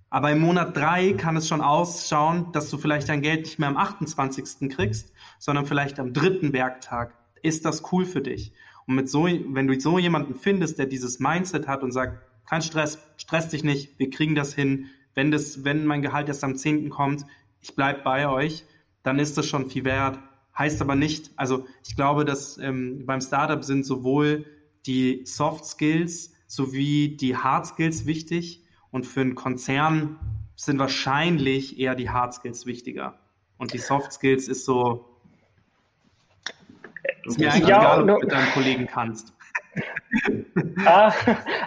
[0.09, 3.69] aber im Monat drei kann es schon ausschauen, dass du vielleicht dein Geld nicht mehr
[3.69, 4.69] am 28.
[4.69, 7.13] kriegst, sondern vielleicht am dritten Werktag.
[7.41, 8.51] Ist das cool für dich?
[8.85, 12.61] Und mit so, wenn du so jemanden findest, der dieses Mindset hat und sagt, kein
[12.61, 14.87] Stress, stress dich nicht, wir kriegen das hin,
[15.19, 16.89] wenn das, wenn mein Gehalt erst am 10.
[16.89, 17.25] kommt,
[17.59, 18.63] ich bleibe bei euch,
[19.03, 20.17] dann ist das schon viel wert.
[20.57, 24.45] Heißt aber nicht, also ich glaube, dass ähm, beim Startup sind sowohl
[24.85, 30.15] die Soft Skills sowie die Hard Skills wichtig und für einen Konzern
[30.55, 33.19] sind wahrscheinlich eher die Hard Skills wichtiger.
[33.57, 35.05] Und die Soft Skills ist so,
[37.25, 39.33] ist mir eigentlich ja, egal, ob du mit deinem Kollegen kannst.
[40.85, 41.13] Ah,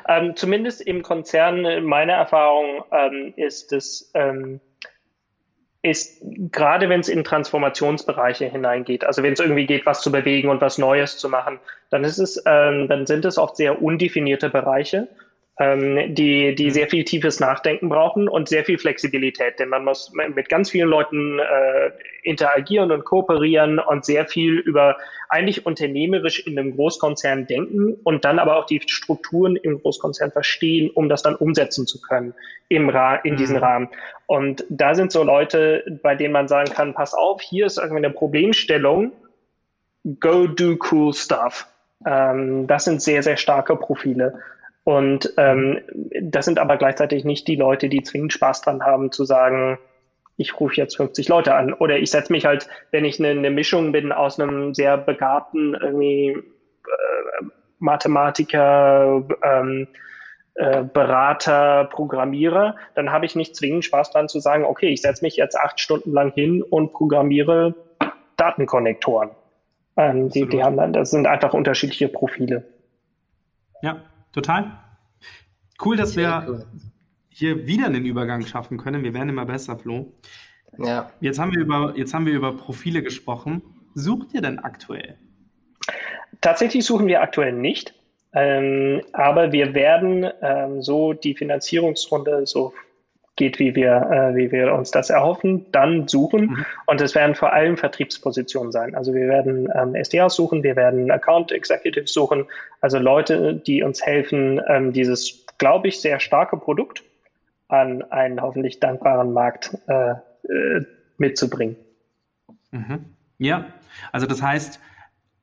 [0.08, 4.60] ähm, zumindest im Konzern, meine Erfahrung ähm, ist es, ähm,
[5.82, 6.22] ist
[6.52, 10.60] gerade wenn es in Transformationsbereiche hineingeht, also wenn es irgendwie geht, was zu bewegen und
[10.60, 11.58] was Neues zu machen,
[11.90, 15.08] dann ist es, ähm, dann sind es oft sehr undefinierte Bereiche
[15.58, 16.70] ähm, die, die mhm.
[16.70, 20.88] sehr viel tiefes Nachdenken brauchen und sehr viel Flexibilität, denn man muss mit ganz vielen
[20.88, 21.90] Leuten äh,
[22.22, 24.96] interagieren und kooperieren und sehr viel über
[25.28, 30.90] eigentlich unternehmerisch in einem Großkonzern denken und dann aber auch die Strukturen im Großkonzern verstehen,
[30.90, 32.34] um das dann umsetzen zu können
[32.68, 33.62] im Ra in diesen mhm.
[33.62, 33.88] Rahmen.
[34.26, 38.04] Und da sind so Leute, bei denen man sagen kann, pass auf, hier ist irgendwie
[38.04, 39.12] eine Problemstellung,
[40.20, 41.66] go do cool stuff.
[42.06, 44.34] Ähm, das sind sehr, sehr starke Profile.
[44.84, 45.80] Und ähm,
[46.20, 49.78] das sind aber gleichzeitig nicht die Leute, die zwingend Spaß dran haben, zu sagen,
[50.36, 51.72] ich rufe jetzt 50 Leute an.
[51.72, 55.74] Oder ich setze mich halt, wenn ich eine, eine Mischung bin aus einem sehr begabten
[55.80, 57.44] irgendwie äh,
[57.78, 59.88] Mathematiker, ähm,
[60.54, 65.24] äh, Berater, Programmierer, dann habe ich nicht zwingend Spaß dran zu sagen, okay, ich setze
[65.24, 67.74] mich jetzt acht Stunden lang hin und programmiere
[68.36, 69.30] Datenkonnektoren.
[69.96, 72.64] Ähm, die, die haben dann, das sind einfach unterschiedliche Profile.
[73.82, 74.02] Ja,
[74.32, 74.78] total.
[75.84, 76.66] Cool, dass wir cool.
[77.28, 79.02] hier wieder einen Übergang schaffen können.
[79.02, 80.12] Wir werden immer besser, Flo.
[80.78, 81.10] Ja.
[81.20, 83.62] Jetzt haben wir über, jetzt haben wir über Profile gesprochen.
[83.94, 85.18] Sucht ihr denn aktuell?
[86.40, 87.94] Tatsächlich suchen wir aktuell nicht.
[88.34, 92.72] Ähm, aber wir werden ähm, so die Finanzierungsrunde so
[93.36, 96.46] geht, wie wir, äh, wie wir uns das erhoffen, dann suchen.
[96.46, 96.66] Mhm.
[96.86, 98.94] Und es werden vor allem Vertriebspositionen sein.
[98.94, 102.46] Also wir werden ähm, SDAs suchen, wir werden Account Executives suchen,
[102.80, 107.02] also Leute, die uns helfen, ähm, dieses, glaube ich, sehr starke Produkt
[107.68, 110.84] an einen hoffentlich dankbaren Markt äh, äh,
[111.16, 111.76] mitzubringen.
[112.70, 113.06] Mhm.
[113.38, 113.66] Ja,
[114.12, 114.78] also das heißt,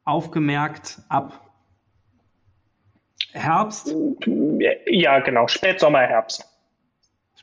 [0.06, 1.50] aufgemerkt ab
[3.32, 3.96] Herbst?
[4.88, 6.49] Ja, genau, Spätsommer, Herbst.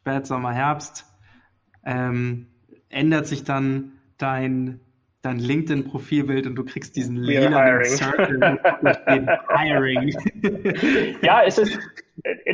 [0.06, 1.04] Spätsommer, Herbst,
[1.84, 2.46] ähm,
[2.90, 4.78] ändert sich dann dein,
[5.20, 8.60] dein LinkedIn-Profilbild und du kriegst diesen lilanen Circle
[9.48, 10.16] Hiring.
[11.22, 11.76] ja, es ist,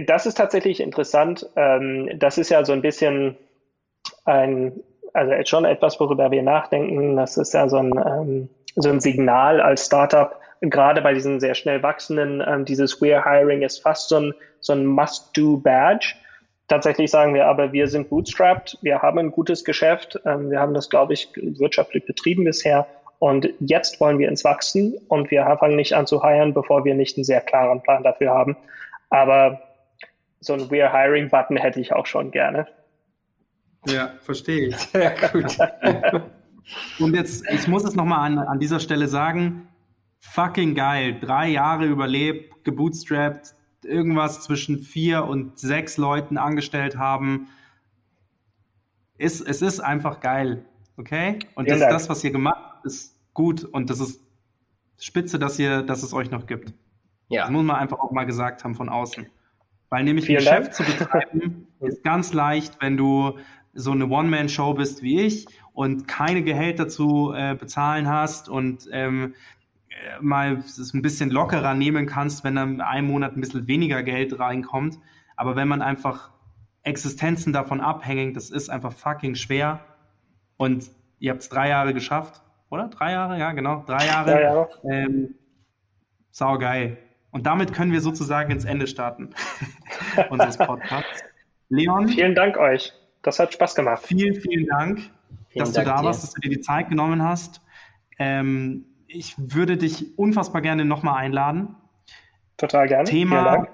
[0.06, 1.46] das ist tatsächlich interessant.
[1.56, 3.36] Ähm, das ist ja so ein bisschen
[4.24, 4.80] ein,
[5.12, 7.16] also schon etwas, worüber wir nachdenken.
[7.16, 11.54] Das ist ja so ein, ähm, so ein Signal als Startup, gerade bei diesen sehr
[11.54, 16.14] schnell wachsenden, ähm, dieses We're Hiring ist fast so ein, so ein Must-Do-Badge
[16.72, 20.72] tatsächlich sagen wir aber, wir sind bootstrapped, wir haben ein gutes Geschäft, ähm, wir haben
[20.72, 22.86] das, glaube ich, wirtschaftlich betrieben bisher
[23.18, 26.94] und jetzt wollen wir ins Wachsen und wir fangen nicht an zu hiren, bevor wir
[26.94, 28.56] nicht einen sehr klaren Plan dafür haben.
[29.10, 29.60] Aber
[30.40, 32.66] so ein We're Hiring Button hätte ich auch schon gerne.
[33.86, 34.76] Ja, verstehe ich.
[34.92, 35.58] Sehr gut.
[36.98, 39.68] Und jetzt, ich muss es nochmal an, an dieser Stelle sagen,
[40.20, 41.18] fucking geil.
[41.20, 43.54] Drei Jahre überlebt, gebootstrapped,
[43.84, 47.48] irgendwas zwischen vier und sechs Leuten angestellt haben.
[49.18, 50.64] Ist, es ist einfach geil.
[50.96, 51.38] Okay?
[51.54, 53.64] Und das, das, was ihr gemacht habt, ist gut.
[53.64, 54.20] Und das ist
[54.98, 56.74] spitze, dass ihr, dass es euch noch gibt.
[57.28, 57.42] Ja.
[57.42, 59.26] Das muss man einfach auch mal gesagt haben von außen.
[59.90, 63.38] Weil nämlich ein Geschäft zu betreiben ist ganz leicht, wenn du
[63.74, 69.34] so eine One-Man-Show bist wie ich und keine Gehälter zu äh, bezahlen hast und ähm,
[69.34, 69.61] äh,
[70.20, 74.38] mal es ein bisschen lockerer nehmen kannst, wenn dann einem Monat ein bisschen weniger Geld
[74.38, 74.98] reinkommt.
[75.36, 76.30] Aber wenn man einfach
[76.82, 79.80] Existenzen davon abhängt, das ist einfach fucking schwer.
[80.56, 82.88] Und ihr habt es drei Jahre geschafft, oder?
[82.88, 84.30] Drei Jahre, ja, genau, drei Jahre.
[84.30, 84.68] Drei Jahre.
[84.84, 85.34] Ähm,
[86.30, 86.98] sau geil.
[87.30, 89.30] Und damit können wir sozusagen ins Ende starten
[90.30, 91.24] unseres Podcasts.
[91.68, 92.08] Leon.
[92.08, 92.92] Vielen Dank euch.
[93.22, 94.02] Das hat Spaß gemacht.
[94.04, 94.98] Vielen, vielen Dank,
[95.48, 96.04] vielen dass Dank du da dir.
[96.04, 97.62] warst, dass du dir die Zeit genommen hast.
[98.18, 101.76] Ähm, ich würde dich unfassbar gerne nochmal einladen.
[102.56, 103.08] Total gerne.
[103.08, 103.68] Thema,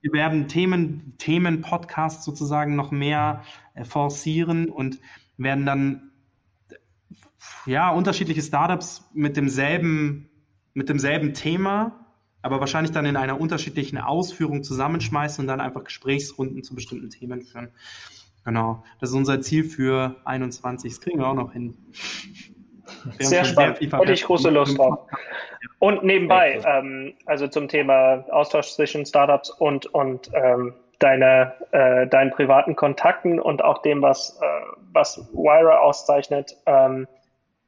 [0.00, 3.42] wir werden Themen, Themen-Podcasts sozusagen noch mehr
[3.74, 4.98] äh, forcieren und
[5.36, 6.10] werden dann
[7.66, 10.30] ja unterschiedliche Startups mit demselben,
[10.74, 12.06] mit demselben Thema,
[12.42, 17.42] aber wahrscheinlich dann in einer unterschiedlichen Ausführung zusammenschmeißen und dann einfach Gesprächsrunden zu bestimmten Themen
[17.42, 17.70] führen.
[18.44, 20.92] Genau, das ist unser Ziel für 21.
[20.92, 21.76] Das kriegen wir auch noch hin.
[23.18, 23.78] Sehr spannend.
[23.78, 24.98] Sehr ich große Lust drauf.
[25.78, 32.30] Und nebenbei, ähm, also zum Thema Austausch zwischen Startups und, und ähm, deine, äh, deinen
[32.30, 34.46] privaten Kontakten und auch dem, was, äh,
[34.92, 36.56] was Wira auszeichnet.
[36.66, 37.06] Ähm,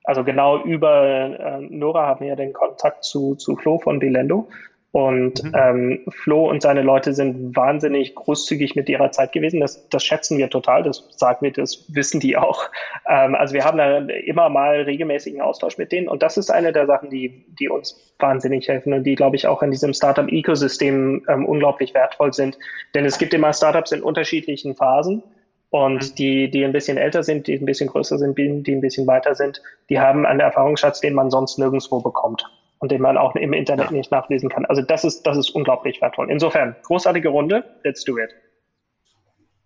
[0.05, 4.49] also genau über äh, Nora haben wir ja den Kontakt zu, zu Flo von Delendo.
[4.91, 5.53] Und mhm.
[5.55, 9.61] ähm, Flo und seine Leute sind wahnsinnig großzügig mit ihrer Zeit gewesen.
[9.61, 10.83] Das, das schätzen wir total.
[10.83, 12.65] Das sagen wir, das wissen die auch.
[13.11, 16.09] Ähm, also wir haben da immer mal regelmäßigen Austausch mit denen.
[16.09, 19.47] Und das ist eine der Sachen, die, die uns wahnsinnig helfen und die, glaube ich,
[19.47, 22.59] auch in diesem Startup-Ecosystem ähm, unglaublich wertvoll sind.
[22.95, 25.23] Denn es gibt immer Startups in unterschiedlichen Phasen.
[25.71, 26.15] Und mhm.
[26.17, 29.35] die, die ein bisschen älter sind, die ein bisschen größer sind, die ein bisschen weiter
[29.35, 32.45] sind, die haben einen Erfahrungsschatz, den man sonst nirgendwo bekommt
[32.79, 33.97] und den man auch im Internet ja.
[33.97, 34.65] nicht nachlesen kann.
[34.67, 36.31] Also das ist, das ist unglaublich wertvoll.
[36.31, 38.31] Insofern, großartige Runde, let's do it.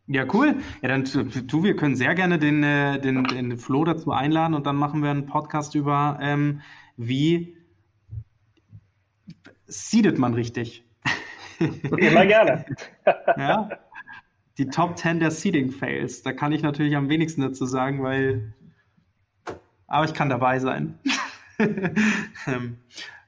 [0.07, 0.57] Ja, cool.
[0.83, 4.67] Ja, dann tu, wir können sehr gerne den, äh, den, den Flo dazu einladen und
[4.67, 6.61] dann machen wir einen Podcast über, ähm,
[6.97, 7.57] wie
[9.67, 10.85] seedet man richtig.
[11.59, 12.65] Immer gerne.
[13.37, 13.69] ja.
[14.59, 16.23] Die Top 10 der Seeding Fails.
[16.23, 18.53] Da kann ich natürlich am wenigsten dazu sagen, weil.
[19.87, 20.99] Aber ich kann dabei sein.
[22.47, 22.79] ähm,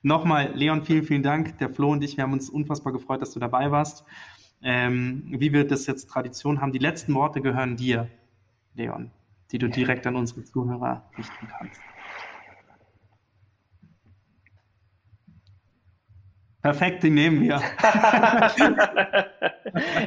[0.07, 1.57] Nochmal, Leon, vielen, vielen Dank.
[1.57, 4.05] Der Flo und ich, wir haben uns unfassbar gefreut, dass du dabei warst.
[4.62, 8.11] Ähm, wie wir das jetzt Tradition haben, die letzten Worte gehören dir,
[8.75, 9.11] Leon,
[9.51, 11.81] die du direkt an unsere Zuhörer richten kannst.
[16.61, 17.57] Perfekt, die nehmen wir.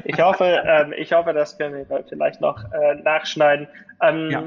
[0.04, 3.68] ich, hoffe, ähm, ich hoffe, das können wir vielleicht noch äh, nachschneiden.
[4.00, 4.44] Ähm, ja.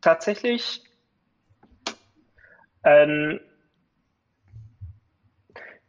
[0.00, 0.82] Tatsächlich
[2.84, 3.40] ähm,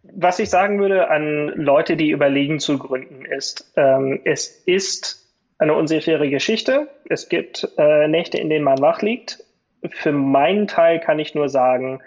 [0.04, 5.22] was ich sagen würde an Leute, die überlegen zu gründen, ist, ähm, es ist
[5.58, 6.90] eine unsichere Geschichte.
[7.10, 9.44] Es gibt äh, Nächte, in denen man wach liegt.
[9.90, 12.02] Für meinen Teil kann ich nur sagen,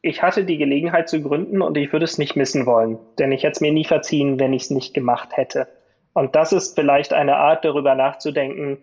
[0.00, 3.44] ich hatte die Gelegenheit zu gründen und ich würde es nicht missen wollen, denn ich
[3.44, 5.68] hätte es mir nie verziehen, wenn ich es nicht gemacht hätte.
[6.12, 8.78] Und das ist vielleicht eine Art, darüber nachzudenken,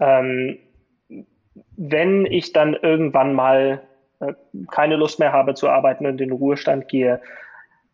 [0.00, 0.58] ähm,
[1.76, 3.82] wenn ich dann irgendwann mal
[4.70, 7.20] keine Lust mehr habe zu arbeiten und in den Ruhestand gehe,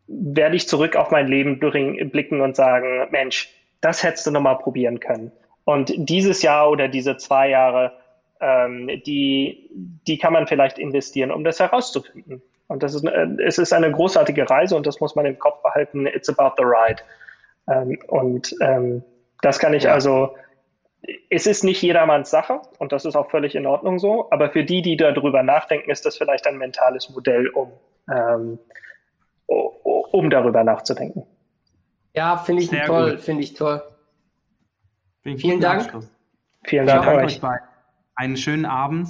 [0.06, 3.48] werde ich zurück auf mein Leben blicken und sagen, Mensch,
[3.80, 5.32] das hättest du nochmal probieren können.
[5.64, 7.92] Und dieses Jahr oder diese zwei Jahre,
[8.40, 9.70] ähm, die,
[10.06, 12.42] die kann man vielleicht investieren, um das herauszufinden.
[12.66, 15.62] Und das ist, äh, es ist eine großartige Reise und das muss man im Kopf
[15.62, 16.06] behalten.
[16.06, 17.02] It's about the ride.
[17.68, 19.02] Ähm, und ähm,
[19.42, 19.92] das kann ich ja.
[19.92, 20.34] also,
[21.30, 24.30] es ist nicht jedermanns Sache und das ist auch völlig in Ordnung so.
[24.30, 27.72] Aber für die, die darüber nachdenken, ist das vielleicht ein mentales Modell, um
[28.10, 28.58] ähm,
[29.46, 31.24] um darüber nachzudenken.
[32.14, 33.82] Ja, finde ich Sehr toll, finde ich toll.
[35.22, 35.92] Vielen Dank.
[36.64, 37.42] Vielen Dank, Dank euch.
[37.42, 37.60] euch
[38.14, 39.08] Einen schönen Abend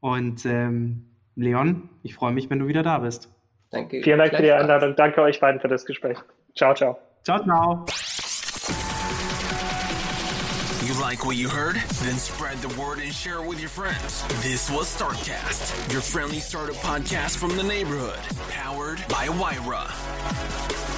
[0.00, 3.28] und ähm, Leon, ich freue mich, wenn du wieder da bist.
[3.70, 4.02] Danke.
[4.02, 4.96] Vielen Dank für die Einladung.
[4.96, 6.18] Danke euch beiden für das Gespräch.
[6.56, 6.98] Ciao, ciao.
[7.22, 7.86] Ciao, ciao.
[11.10, 11.74] Like what you heard?
[11.74, 14.22] Then spread the word and share it with your friends.
[14.44, 20.89] This was Startcast, your friendly startup podcast from the neighborhood, powered by Wyra.